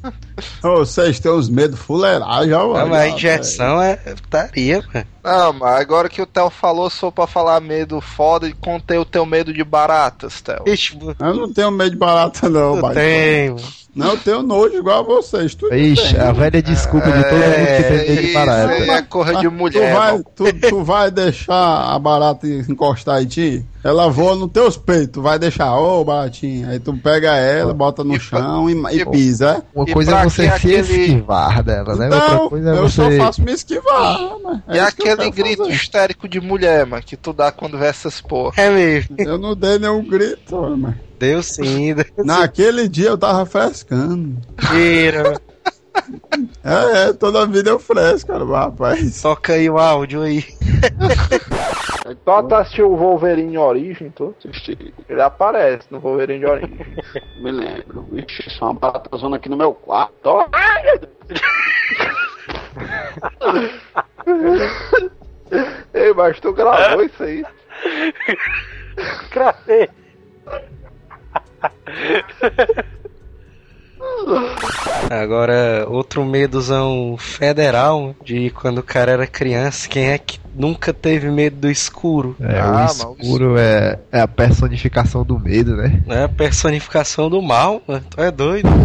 [0.61, 2.59] Vocês têm os medos fuleirais, ó.
[2.63, 2.89] Não, mano.
[2.89, 5.05] mas a injeção é putaria, mano.
[5.23, 9.05] Não, mas agora que o Theo falou, sou pra falar medo foda e contei o
[9.05, 10.63] teu medo de baratas, Theo.
[10.67, 13.61] Ixi, Eu não tenho medo de barata, não, tu tem, mano.
[13.95, 15.55] Não, eu tenho nojo igual a vocês.
[15.55, 18.73] Tu Ixi, a velha desculpa de todo mundo que tem medo de barata.
[18.73, 20.25] é corra de tu mulher, vai, mano.
[20.35, 23.65] tu, tu vai deixar a barata encostar em ti?
[23.81, 26.69] Ela voa nos teus peitos, tu vai deixar, ô baratinha.
[26.71, 29.79] Aí tu pega ela, bota no E chão e, e e- pisa, é?
[29.79, 32.07] Uma E coisa é você se aquele- esquivar dela, né?
[32.09, 32.95] Não, Outra coisa é eu você.
[33.17, 34.19] só faço me esquivar.
[34.43, 35.73] Mas E é aquele grito fazer.
[35.73, 38.53] histérico de mulher, mano, que tu dá quando vê essas porra.
[38.57, 39.15] É mesmo.
[39.19, 44.35] Eu não dei nenhum grito, mas Deu sim, deu naquele dia eu tava frescando.
[44.61, 45.39] Mano.
[46.63, 49.21] É, é, toda vida eu fresco, cara, rapaz.
[49.21, 50.43] Toca aí o áudio aí.
[52.07, 54.35] Então tu assistiu o Wolverine Origem, tu?
[55.09, 56.77] Ele aparece no Wolverine de Origem.
[57.41, 58.07] Me lembro.
[58.13, 60.13] Ixi, isso é uma baratazona aqui no meu quarto.
[60.25, 60.45] ó.
[65.93, 67.43] Ei, mas tu gravou isso aí?
[69.31, 69.89] Cravei.
[75.09, 79.87] Agora, outro medozão federal de quando o cara era criança.
[79.87, 82.35] Quem é que nunca teve medo do escuro?
[82.39, 86.01] É, Ah, o mas escuro é, é a personificação do medo, né?
[86.07, 88.05] É a personificação do mal, mano.
[88.09, 88.69] Tu é doido?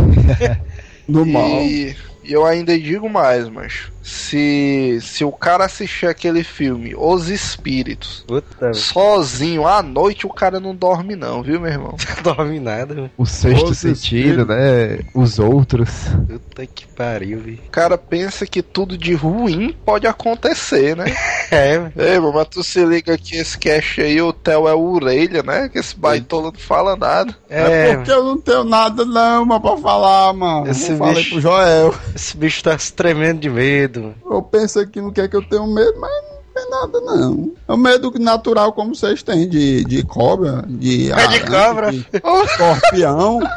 [1.09, 1.43] No mal.
[1.63, 1.97] E, e
[2.33, 8.73] eu ainda digo mais, mas se, se o cara assistir aquele filme, Os Espíritos, Puta,
[8.75, 11.97] sozinho à noite, o cara não dorme não, viu, meu irmão?
[12.25, 13.11] não dorme nada, mano.
[13.17, 15.01] O sexto Os sentido, né?
[15.15, 15.91] Os outros.
[16.27, 17.61] Puta que pariu, vi.
[17.67, 21.05] O cara pensa que tudo de ruim pode acontecer, né?
[21.53, 21.93] É, mano.
[21.97, 25.43] Ei, mano, mas tu se liga que esse cast aí, o Theo é o orelha,
[25.43, 25.69] né?
[25.69, 27.35] Que esse baitola não fala nada.
[27.49, 30.71] É, É, porque eu não tenho nada não, mas pra falar, mano.
[30.71, 31.93] Esse eu falei bicho- pro Joel.
[32.21, 34.15] esse bicho tá se tremendo de medo.
[34.31, 37.53] Eu penso aqui no que é que eu tenho medo, mas não tem nada não.
[37.67, 41.93] É um medo natural como vocês têm de, de cobra, de É de aranha, cobra.
[41.93, 43.41] de escorpião.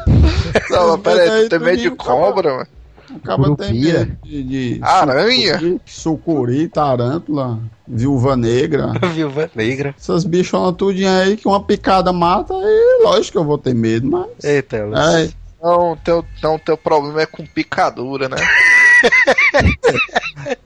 [0.70, 2.68] Não, mas pera aí, tu tem medo de cobra, mano?
[3.16, 4.00] Acaba tem Curupira.
[4.00, 5.54] medo de, de Aranha?
[5.56, 8.92] sucuri, sucuri, tarântula, viúva negra.
[9.14, 9.96] Viúva negra.
[10.00, 14.08] Essas bichonas tudinho aí que uma picada mata, aí lógico que eu vou ter medo,
[14.08, 14.28] mas...
[14.44, 15.04] Eita, Lúcio.
[15.04, 15.30] É,
[15.64, 18.36] Não, teu, não, teu problema é com picadura, né?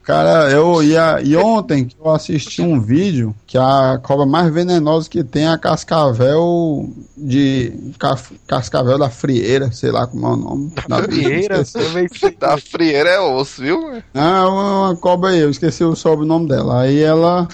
[0.04, 1.22] Cara, eu ia.
[1.22, 5.50] E ontem que eu assisti um vídeo que a cobra mais venenosa que tem é
[5.50, 7.74] a cascavel de.
[8.00, 10.72] Cas- Cascavel da frieira, sei lá como é o nome.
[10.88, 11.64] Da bicha, Frieira.
[12.40, 14.02] Da frieira é osso, viu?
[14.14, 16.82] Ah, uma, uma cobra aí, eu esqueci o sobrenome dela.
[16.82, 17.48] Aí ela.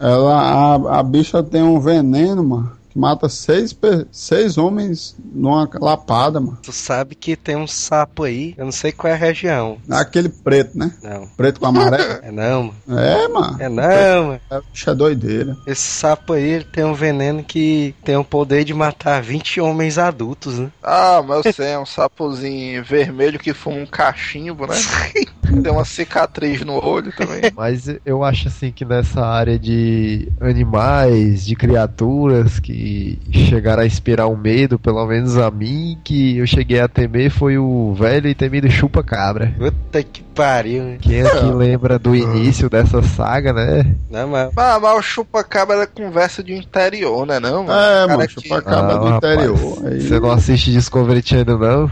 [0.00, 0.40] Ela.
[0.40, 2.77] A, a bicha tem um veneno, mano.
[2.98, 3.76] Mata seis,
[4.10, 6.58] seis homens numa lapada, mano.
[6.60, 9.78] Tu sabe que tem um sapo aí, eu não sei qual é a região.
[9.88, 10.92] Aquele preto, né?
[11.00, 12.18] Não, Preto com amarelo.
[12.24, 13.00] é não, mano.
[13.00, 13.56] é, mano.
[13.60, 14.40] É não, mano.
[14.50, 15.56] É, bicho é doideira.
[15.64, 19.96] Esse sapo aí, ele tem um veneno que tem o poder de matar 20 homens
[19.96, 20.68] adultos, né?
[20.82, 24.74] Ah, mas eu sei, é um sapozinho vermelho que fuma um cachimbo, né?
[25.62, 27.50] Tem uma cicatriz no olho também.
[27.56, 32.87] Mas eu acho assim que nessa área de animais, de criaturas que
[33.30, 37.58] chegaram a inspirar um medo, pelo menos a mim, que eu cheguei a temer foi
[37.58, 39.52] o velho e temido chupa-cabra.
[39.58, 40.98] Puta que pariu, né?
[41.00, 43.94] Quem aqui lembra do início dessa saga, né?
[44.10, 47.64] Não, mas Ah, mas o chupa-cabra é conversa de interior, né não?
[47.64, 47.72] mano?
[47.78, 49.78] É, Cara mano, que- chupacabra Ah, do rapaz, interior.
[49.86, 51.90] Aí- Você não assiste Discovery Channel, não?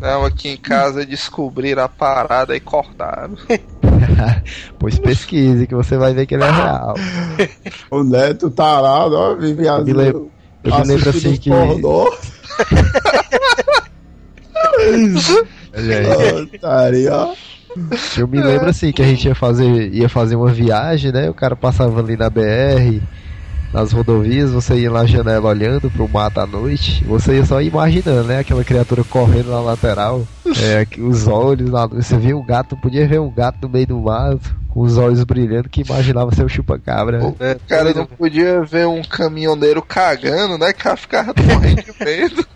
[0.00, 3.34] Não, aqui em casa descobriram a parada e cortaram.
[4.78, 6.94] Pois pesquise que você vai ver que ele é real.
[7.90, 10.30] O neto tarado, ó, vive Eu me lembro,
[10.64, 11.50] eu me lembro assim que.
[16.54, 17.34] Otário, ó.
[18.16, 21.28] Eu me lembro assim que a gente ia fazer, ia fazer uma viagem, né?
[21.30, 23.00] O cara passava ali na BR,
[23.72, 28.24] nas rodovias, você ia na janela olhando pro mato à noite, você ia só imaginando,
[28.24, 28.38] né?
[28.40, 30.26] Aquela criatura correndo na lateral,
[30.62, 33.86] é, que os olhos lá, você via um gato, podia ver um gato no meio
[33.86, 37.18] do mato, com os olhos brilhando, que imaginava ser o chupa-cabra.
[37.18, 37.34] né?
[37.40, 40.72] é, O cara não podia ver um caminhoneiro cagando, né?
[40.72, 42.46] Que ela ficava morrendo de medo.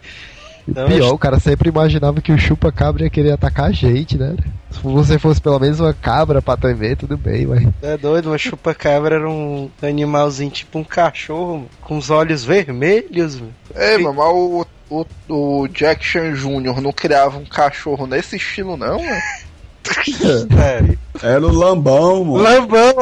[0.67, 3.73] E o Não, pior, o cara sempre imaginava que o chupa-cabra ia querer atacar a
[3.73, 4.35] gente, né?
[4.71, 7.69] Se você fosse pelo menos uma cabra pra temer, tudo bem, mas.
[7.83, 13.39] é doido, mas chupa-cabra era um animalzinho tipo um cachorro, mano, com os olhos vermelhos,
[13.39, 13.55] mano.
[13.77, 15.07] Ei, mano, mas o, o,
[15.63, 16.81] o Jack Chan Jr.
[16.81, 19.23] não criava um cachorro nesse estilo, não, mano?
[20.57, 20.99] Sério.
[21.23, 22.43] Era o lambão, mano.
[22.43, 22.95] Lambão.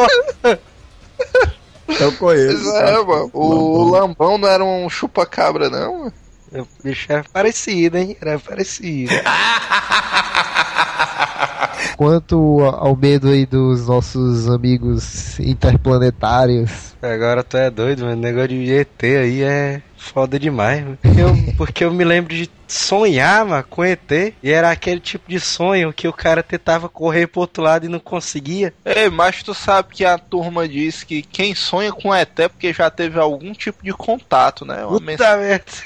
[2.00, 2.62] Eu conheço.
[2.64, 3.30] Pois é, mano.
[3.32, 6.12] O, o Lambão não era um chupa-cabra, não, mano?
[6.54, 8.16] O bicho era parecido, hein?
[8.20, 9.12] Era parecido.
[11.96, 18.16] Quanto ao medo aí dos nossos amigos interplanetários, Agora tu é doido, mano.
[18.16, 20.98] O negócio de ET aí é foda demais, mano.
[21.04, 24.10] Eu- porque eu me lembro de sonhar, mano, com ET.
[24.42, 27.88] E era aquele tipo de sonho que o cara tentava correr pro outro lado e
[27.88, 28.72] não conseguia.
[28.84, 32.72] Ei, mas tu sabe que a turma diz que quem sonha com ET é porque
[32.72, 34.84] já teve algum tipo de contato, né?
[34.84, 35.24] Uma merda.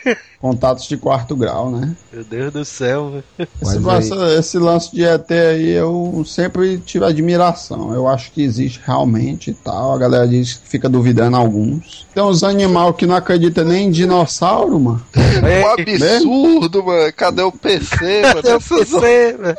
[0.41, 1.97] Contatos de quarto grau, né?
[2.12, 3.22] Meu Deus do céu.
[3.39, 7.93] Esse, lance, esse lance de ET aí eu sempre tive admiração.
[7.93, 9.95] Eu acho que existe realmente e tal.
[9.95, 12.07] A galera diz que fica duvidando alguns.
[12.14, 15.03] Tem uns animais que não acreditam nem em dinossauro, mano.
[15.16, 17.12] Um absurdo, mano.
[17.14, 18.41] Cadê o PC, mano?
[18.45, 19.57] Eu Essas pensei, mano.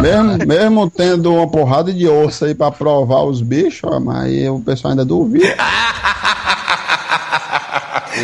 [0.00, 4.48] Mesmo, mesmo tendo uma porrada de osso aí pra provar os bichos, ó, mas aí
[4.48, 5.54] o pessoal ainda duvida.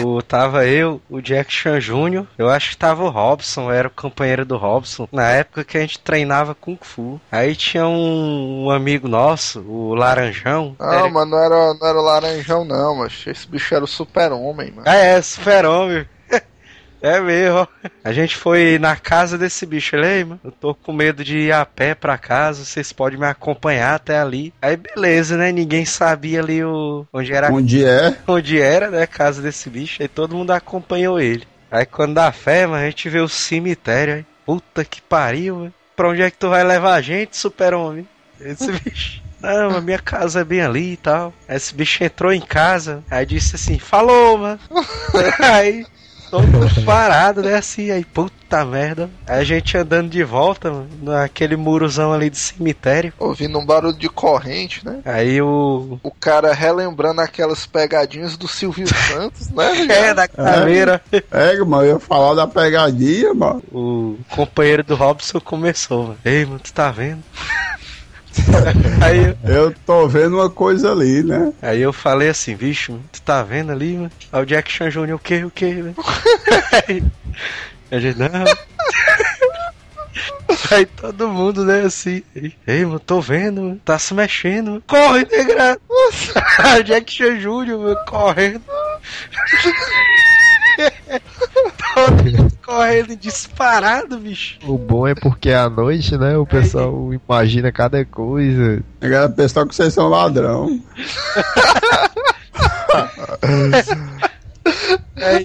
[0.04, 3.90] O, tava eu, o Jack Chan Jr., eu acho que tava o Robson, era o
[3.90, 7.18] companheiro do Robson, na época que a gente treinava Kung Fu.
[7.32, 10.76] Aí tinha um, um amigo nosso, o Laranjão.
[10.78, 13.88] Não, era- mano, não era, não era o laranjão, não, mas esse bicho era o
[13.88, 14.82] super-homem, mano.
[14.86, 16.06] Ah, é, super-homem.
[17.06, 17.66] É mesmo, ó.
[18.02, 19.94] A gente foi na casa desse bicho.
[19.94, 23.18] Ele, "Ei, mano, eu tô com medo de ir a pé pra casa, vocês podem
[23.18, 24.52] me acompanhar até ali.
[24.60, 25.52] Aí beleza, né?
[25.52, 27.06] Ninguém sabia ali o...
[27.12, 28.16] onde era Onde é?
[28.26, 31.44] onde era, né, a casa desse bicho, aí todo mundo acompanhou ele.
[31.70, 35.74] Aí quando dá fé, mano, a gente vê o cemitério, aí, puta que pariu, mano.
[35.94, 38.06] Pra onde é que tu vai levar a gente, super-homem?
[38.40, 39.22] Esse bicho.
[39.40, 41.32] Não, a minha casa é bem ali e tal.
[41.48, 44.58] Aí esse bicho entrou em casa, aí disse assim, falou, mano.
[45.40, 45.86] aí,
[46.30, 49.10] todo mundo parado, né, assim, aí, puta merda.
[49.26, 53.12] Aí a gente andando de volta, mano, naquele murozão ali do cemitério.
[53.18, 55.00] Ouvindo um barulho de corrente, né?
[55.04, 55.98] Aí o...
[56.02, 59.86] O cara relembrando aquelas pegadinhas do Silvio Santos, né?
[59.88, 61.02] É, da caveira.
[61.30, 63.62] É, mano, eu ia falar da pegadinha, mano.
[63.72, 66.18] o companheiro do Robson começou, mano.
[66.24, 67.22] Ei, mano, tu tá vendo?
[69.02, 71.52] aí, Eu tô vendo uma coisa ali, né?
[71.62, 74.10] aí eu falei assim, bicho, mano, tu tá vendo ali, mano?
[74.32, 75.94] Aí o Jack Chan Jr., o que, o que, velho?
[76.88, 77.02] Aí
[77.90, 78.28] a gente, não.
[80.70, 82.22] Aí todo mundo, né, assim,
[82.66, 84.82] ei, mano, tô vendo, mano, tá se mexendo, mano.
[84.86, 85.78] corre, negra!
[86.78, 88.62] O Jack Chan Jr., mano, correndo.
[91.94, 94.58] todo correndo disparado, bicho.
[94.66, 98.82] o bom é porque à noite, né, o pessoal imagina cada coisa.
[99.00, 100.82] Agora pessoal que vocês são ladrão.
[105.16, 105.44] Aí,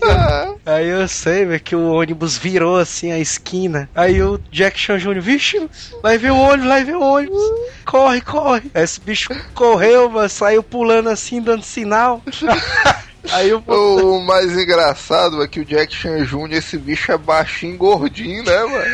[0.65, 3.89] aí eu sei, velho, que o ônibus virou assim a esquina.
[3.95, 5.69] Aí o Jack Chan Jr., vixe,
[6.01, 7.41] vai ver o ônibus, vai ver o ônibus.
[7.86, 8.72] Corre, corre.
[8.74, 12.22] Aí Esse bicho correu, mano, saiu pulando assim, dando sinal.
[13.32, 17.78] Aí eu O mais engraçado é que o Jack Chan Jr., esse bicho é baixinho,
[17.78, 18.86] gordinho, né, mano?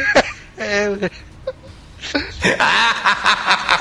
[0.58, 1.10] É,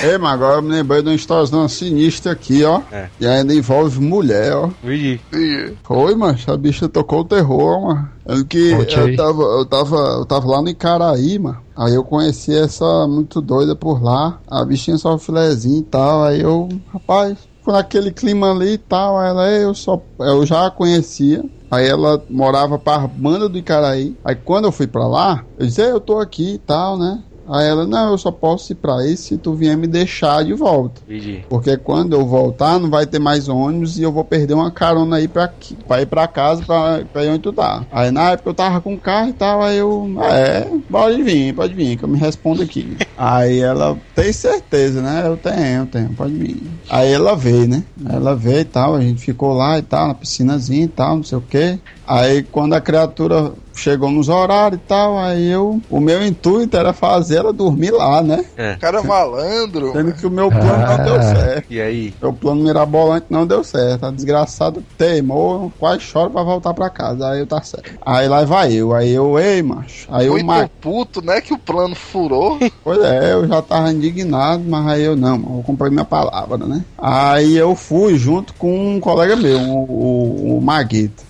[0.00, 2.80] Ei, mas agora eu me lembrei de uma história sinistra aqui, ó.
[2.92, 3.08] É.
[3.18, 4.70] E ainda envolve mulher, ó.
[4.82, 5.20] vi.
[5.32, 8.08] E- Foi, mas a bicha tocou o terror, mano.
[8.24, 11.58] Eu que eu tava, eu tava, eu tava lá no Icaraí, mano.
[11.76, 14.38] Aí eu conheci essa muito doida por lá.
[14.48, 16.22] A bichinha só filezinho e tal.
[16.24, 17.36] Aí eu, rapaz,
[17.72, 19.22] naquele clima ali e tal.
[19.22, 21.44] Ela, eu só, eu já a conhecia.
[21.70, 24.16] Aí ela morava pra banda do Icaraí.
[24.24, 27.22] Aí quando eu fui pra lá, eu disse, "Ei, eu tô aqui e tal, né?
[27.48, 30.52] Aí ela, não, eu só posso ir pra aí se tu vier me deixar de
[30.52, 31.00] volta.
[31.06, 31.44] Vi.
[31.48, 35.16] Porque quando eu voltar, não vai ter mais ônibus e eu vou perder uma carona
[35.16, 37.84] aí pra, aqui, pra ir pra casa, pra, pra ir onde tu tá.
[37.90, 41.74] Aí na época eu tava com carro e tal, aí eu, é, pode vir, pode
[41.74, 42.96] vir, que eu me respondo aqui.
[43.16, 45.22] aí ela, tem certeza, né?
[45.26, 46.62] Eu tenho, eu tenho, pode vir.
[46.88, 47.82] Aí ela veio, né?
[48.08, 51.24] Ela veio e tal, a gente ficou lá e tal, na piscinazinha e tal, não
[51.24, 51.78] sei o que.
[52.06, 56.92] Aí quando a criatura chegou nos horários e tal, aí eu, o meu intuito era
[56.92, 58.44] fazer ela dormir lá, né?
[58.80, 59.92] Cara malandro.
[59.92, 61.66] Sendo que o meu plano não deu certo.
[61.70, 62.14] E aí?
[62.20, 64.06] Meu plano mirabolante não deu certo.
[64.06, 67.30] A desgraçada teimou, quase chora pra voltar pra casa.
[67.30, 67.90] Aí eu tá certo.
[68.04, 68.94] Aí lá vai eu.
[68.94, 70.06] Aí eu, ei, macho.
[70.10, 70.68] Aí eu, Muito ma...
[70.80, 71.40] puto, né?
[71.40, 72.58] Que o plano furou.
[72.82, 76.84] pois é, eu já tava indignado, mas aí eu não, eu comprei minha palavra, né?
[76.96, 81.27] Aí eu fui junto com um colega meu, o, o, o Maguito.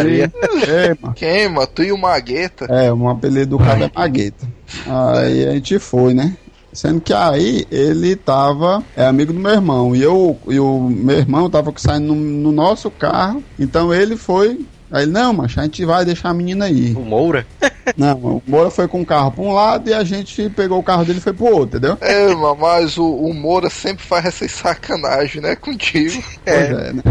[0.00, 1.14] Ele, macho.
[1.14, 1.66] Quem, mano?
[1.66, 2.66] Tu e o Magueta?
[2.66, 4.46] É, um apelido do cara é Magueta.
[4.86, 6.36] Aí a gente foi, né?
[6.76, 11.16] Sendo que aí ele tava, é amigo do meu irmão, e, eu, e o meu
[11.16, 14.60] irmão tava saindo no, no nosso carro, então ele foi.
[14.92, 16.92] Aí ele, não, mas a gente vai deixar a menina aí.
[16.94, 17.46] O Moura?
[17.96, 20.82] Não, o Moura foi com o carro pra um lado e a gente pegou o
[20.82, 21.96] carro dele e foi pro outro, entendeu?
[22.00, 25.54] É, mas o, o Moura sempre faz essas sacanagem, né?
[25.54, 26.22] Contigo.
[26.44, 27.02] Pois é, né?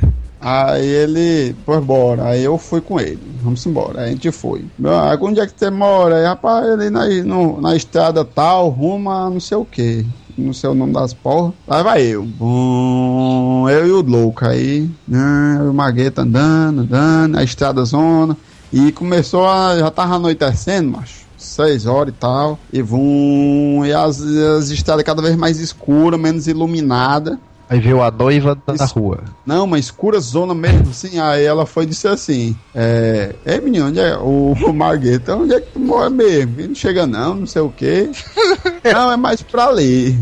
[0.00, 0.21] É.
[0.44, 2.24] Aí ele, pois bora.
[2.26, 3.20] Aí eu fui com ele.
[3.42, 4.00] Vamos embora.
[4.02, 4.64] Aí a gente foi.
[4.84, 6.16] Aí onde é que você mora?
[6.16, 10.04] Aí, rapaz, ele na, no- na estrada tal, rumo a não sei o que.
[10.36, 11.52] Não sei o nome das porra.
[11.68, 12.24] Aí vai eu.
[12.24, 14.44] Bum, eu e o louco.
[14.44, 18.36] Aí, né, o Magueta andando, andando, a estrada zona.
[18.72, 19.78] E começou a.
[19.78, 21.22] Já tava anoitecendo, macho.
[21.36, 22.58] Seis horas e tal.
[22.72, 23.82] E vum.
[23.84, 27.38] E as, as estradas cada vez mais escuras, menos iluminada.
[27.72, 28.98] Aí veio a noiva na Isso.
[28.98, 29.20] rua.
[29.46, 31.18] Não, uma escura zona mesmo, assim.
[31.18, 33.34] Aí ela foi e disse assim: É.
[33.46, 34.16] Ei, menino, onde é?
[34.16, 36.54] O, o Margueta, onde é que tu mora mesmo?
[36.58, 38.10] Ele não chega, não, não sei o quê.
[38.92, 40.18] não, é mais pra ali.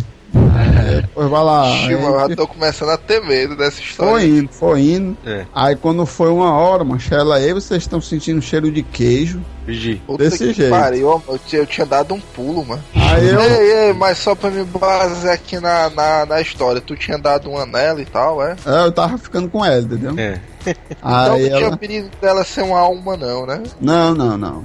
[1.14, 1.64] Pois vai lá.
[1.66, 4.24] Mano, Aí já tô começando a ter medo dessa foi história.
[4.26, 5.16] indo, foi indo.
[5.26, 5.44] É.
[5.54, 9.40] Aí quando foi uma hora, mancha, ela aí, vocês estão sentindo cheiro de queijo.
[9.66, 9.96] Vi.
[10.06, 10.70] Puta desse que jeito.
[10.70, 12.82] pariu, eu, tinha- eu tinha dado um pulo, mano.
[12.94, 13.40] Aí eu.
[13.40, 17.48] Ei, ei, mas só pra me basear aqui na, na, na história, tu tinha dado
[17.50, 18.56] um anel e tal, é?
[18.66, 20.14] É, eu tava ficando com ela, entendeu?
[20.18, 20.40] É.
[20.66, 21.76] Então Aí não tinha ela.
[21.76, 23.62] perigo dela ser uma alma, não, né?
[23.80, 24.64] Não, não, não.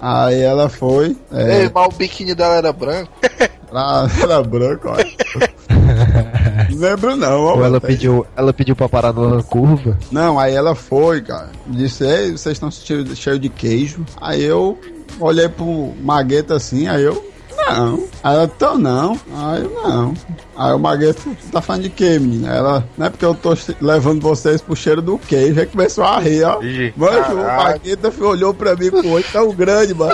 [0.00, 1.16] Aí ela foi.
[1.32, 3.12] É, Ei, mas o biquíni dela era branco.
[3.70, 4.96] pra, era branco, ó.
[6.70, 7.64] Não lembro não, ó.
[7.64, 9.98] Ela pediu, ela pediu pra parar numa curva.
[10.10, 11.50] Não, aí ela foi, cara.
[11.66, 14.04] Disse, ei, vocês estão cheios cheio de queijo.
[14.20, 14.78] Aí eu
[15.18, 17.28] olhei pro Magueta assim, aí eu.
[17.56, 18.04] Não.
[18.22, 19.18] Aí ela, então não.
[19.36, 20.14] Aí eu não.
[20.56, 22.48] Aí o Magueta, "Tu tá falando de quê, menina?
[22.54, 25.60] Ela, não é porque eu tô levando vocês pro cheiro do queijo.
[25.60, 26.60] Aí começou a rir, ó.
[26.96, 27.44] Mano, o.
[27.44, 30.12] Magueta olhou pra mim com o olho tão grande, mano.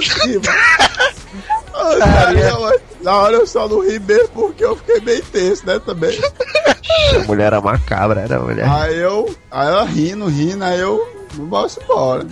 [1.92, 5.22] Ai, cara, na hora- Na hora eu só não ri mesmo porque eu fiquei meio
[5.26, 6.18] tenso, né, também.
[7.14, 8.68] A mulher era macabra, era a mulher.
[8.68, 12.26] Aí eu, aí ela rindo, rindo, aí eu, vamos embora.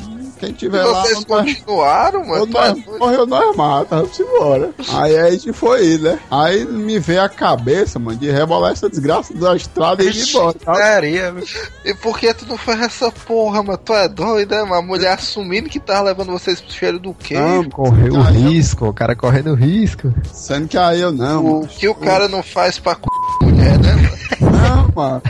[0.45, 2.47] Quem E tiver lá, vocês nós, continuaram, mano?
[2.49, 4.71] Tá nós, morreu nós mata, vamos embora.
[4.93, 6.19] Aí a gente foi, né?
[6.31, 10.55] Aí me veio a cabeça, mano, de rebolar essa desgraça da estrada e ir embora.
[10.59, 10.75] tá?
[10.75, 11.43] Sério,
[11.85, 13.79] E por que tu não fez essa porra, mano?
[13.79, 14.63] Tu é doido, é?
[14.63, 17.35] Uma mulher assumindo que tava levando vocês pro cheiro do quê?
[17.39, 20.13] Não, Correu Aí eu- risco, o cara correndo risco.
[20.33, 21.67] Sendo que aí eu não, O mano.
[21.69, 23.01] que o cara não faz pra c...
[23.43, 23.93] mulher, né?
[24.41, 24.59] mano?
[24.59, 25.23] Não, mano.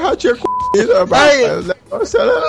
[0.00, 2.42] Já tinha comido, mas o negócio era.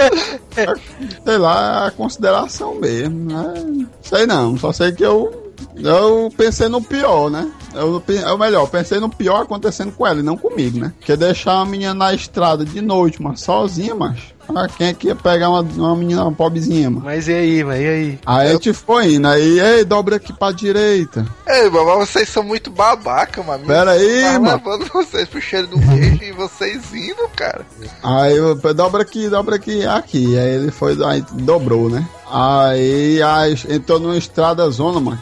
[1.24, 3.86] Sei lá, a consideração mesmo, né?
[4.02, 5.50] Sei não, só sei que eu.
[5.76, 7.50] Eu pensei no pior, né?
[7.74, 10.92] Eu, é o melhor, eu pensei no pior acontecendo com ela e não comigo, né?
[10.98, 14.34] Porque deixar uma menina na estrada de noite, mas sozinha, macho.
[14.54, 17.02] Ah, quem é que ia pegar uma, uma menina uma pobrezinha, mano?
[17.04, 18.18] Mas e aí, mas e aí?
[18.26, 21.26] Aí a gente foi indo, aí, ei, dobra aqui pra direita.
[21.46, 23.64] Ei, babá, vocês são muito babaca, mano.
[23.66, 24.56] Pera aí, Tava mano.
[24.56, 27.64] levando vocês pro cheiro do queijo e vocês indo, cara.
[28.02, 30.38] Aí eu dobra aqui, dobra aqui, aqui.
[30.38, 32.06] Aí ele foi, aí dobrou, né?
[32.30, 35.18] Aí, aí entrou numa estrada zona, mano.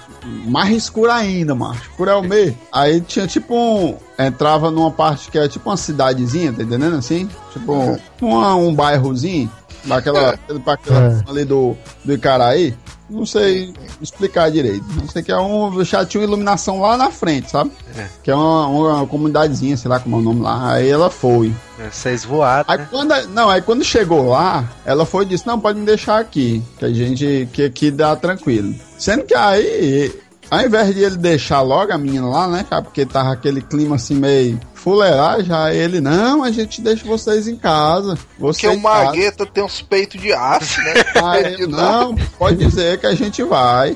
[0.46, 1.74] Mais escura ainda, mano.
[1.74, 2.56] Escura é o meio.
[2.72, 3.96] Aí tinha tipo um.
[4.18, 7.28] Entrava numa parte que é tipo uma cidadezinha, tá entendendo assim?
[7.52, 9.50] Tipo uma- um bairrozinho.
[9.84, 11.30] Daquela, pra aquela É.
[11.30, 12.74] ali do, do Icaraí.
[13.08, 14.84] Não sei explicar direito.
[14.94, 15.82] Não sei que é um.
[15.84, 17.70] Já tinha uma iluminação lá na frente, sabe?
[17.96, 18.06] É.
[18.22, 20.72] Que é uma, uma comunidadezinha, sei lá como é o nome lá.
[20.72, 21.54] Aí ela foi.
[21.78, 22.88] É, Vocês voaram, Aí né?
[22.90, 26.62] quando, não, aí quando chegou lá, ela foi e disse, não, pode me deixar aqui,
[26.78, 28.74] que a gente, que aqui dá tranquilo.
[28.98, 30.12] Sendo que aí,
[30.50, 33.96] ao invés de ele deixar logo a menina lá, né, cara, porque tava aquele clima
[33.96, 38.18] assim meio fuleiragem, aí ele, não, a gente deixa vocês em casa.
[38.38, 40.94] Porque o Magueta tem uns peitos de aço, né?
[41.22, 43.90] Aí, não, pode dizer que a gente vai.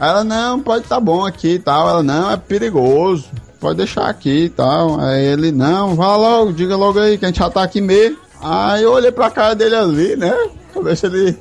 [0.00, 1.88] Aí ela, não, pode tá bom aqui e tal.
[1.88, 3.26] Ela, não, é perigoso.
[3.60, 4.98] Pode deixar aqui e tal.
[4.98, 8.16] Aí ele, não, vá logo, diga logo aí que a gente já tá aqui mesmo.
[8.40, 10.32] Aí eu olhei pra cara dele ali, né?
[10.96, 11.36] Se ele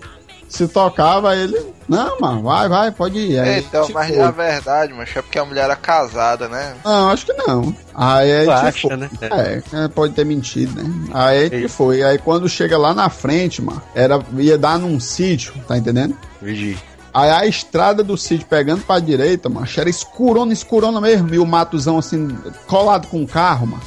[0.48, 1.36] se tocava.
[1.36, 3.40] Ele, não, mano, vai, vai, pode ir.
[3.40, 6.76] Aí, então, tipo, mas na verdade, mas é porque a mulher era casada, né?
[6.84, 7.76] não, acho que não.
[7.94, 8.98] Aí Tu gente acha, foi.
[8.98, 9.10] né?
[9.22, 11.10] É, é, pode ter mentido, né?
[11.14, 12.04] Aí gente foi.
[12.04, 16.18] Aí quando chega lá na frente, mano, era, ia dar num sítio, tá entendendo?
[16.42, 16.78] Vigi.
[17.14, 21.34] Aí a estrada do sítio pegando pra direita, mano, era escurona, escurona mesmo.
[21.34, 22.28] E o matozão assim,
[22.68, 23.82] colado com o carro, mano.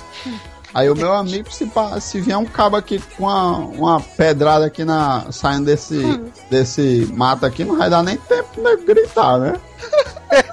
[0.73, 4.85] Aí o meu amigo, se, se vier um cabo aqui com uma, uma pedrada aqui
[4.85, 6.01] na, saindo desse,
[6.51, 9.55] desse mato aqui, não vai dar nem tempo de gritar, né?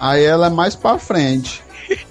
[0.00, 1.62] Aí ela é mais pra frente.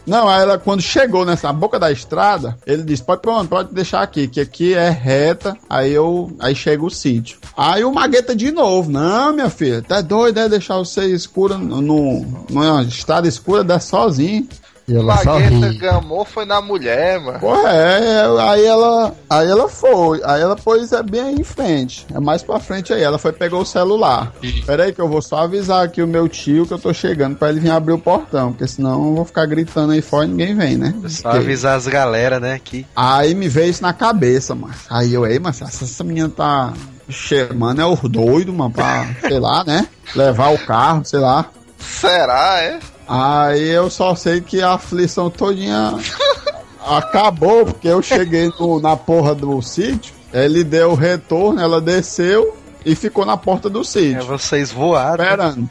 [0.07, 4.01] Não, aí ela, quando chegou nessa boca da estrada, ele disse: Pode pronto, pode deixar
[4.01, 5.57] aqui, que aqui é reta.
[5.69, 6.33] Aí eu.
[6.39, 7.37] Aí chega o sítio.
[7.57, 11.81] Aí o Magueta de novo: Não, minha filha, tá doido, é deixar você escura no,
[11.81, 14.47] no- numa estrada escura, desce sozinho.
[14.87, 15.77] E ela só Magueta ri.
[15.79, 17.39] gamou foi na mulher, mano.
[17.39, 19.15] Porra, é, é, aí ela.
[19.27, 20.21] Aí ela foi.
[20.23, 22.05] Aí ela pôs é bem aí em frente.
[22.13, 23.01] É mais pra frente aí.
[23.01, 24.31] Ela foi pegou o celular.
[24.65, 27.35] Pera aí que eu vou só avisar aqui o meu tio que eu tô chegando
[27.35, 28.51] pra ele vir abrir o portão.
[28.51, 30.93] Porque senão eu vou ficar gritando aí fora e ninguém vem, né?
[31.07, 32.85] Só Porque- avisar as galera, né, aqui.
[32.95, 34.73] Aí me veio isso na cabeça, mano.
[34.89, 36.73] Aí eu, ei, mas essa, essa menina tá
[37.09, 39.87] chamando é os doidos, mano, pra, sei lá, né?
[40.15, 41.45] Levar o carro, sei lá.
[41.79, 42.79] Será, é?
[43.07, 45.93] Aí eu só sei que a aflição todinha
[46.85, 52.55] acabou, porque eu cheguei no- na porra do sítio, ele deu o retorno, ela desceu
[52.85, 54.25] e ficou na porta do É, sítio.
[54.25, 55.23] vocês voaram.
[55.23, 55.69] Esperando.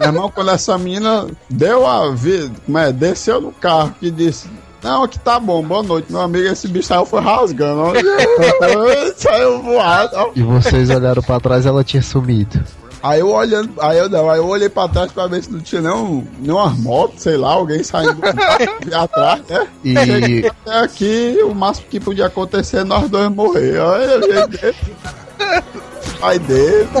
[0.00, 4.48] Meu irmão, quando essa menina deu a vida, como é, desceu no carro que disse.
[4.82, 6.46] Não, aqui tá bom, boa noite, meu amigo.
[6.46, 7.92] Esse bicho saiu foi rasgando.
[9.16, 10.30] saiu voado.
[10.36, 12.62] E vocês olharam pra trás ela tinha sumido.
[13.06, 15.60] Aí eu olhando, aí eu não, aí eu olhei pra trás pra ver se não
[15.60, 18.18] tinha nenhum, nenhuma moto, sei lá, alguém saindo
[18.92, 19.68] atrás, né?
[19.84, 23.78] E Até aqui, o máximo que podia acontecer é nós dois morrer.
[23.78, 24.76] Olha o jeito dele.
[26.18, 26.88] Pai dele.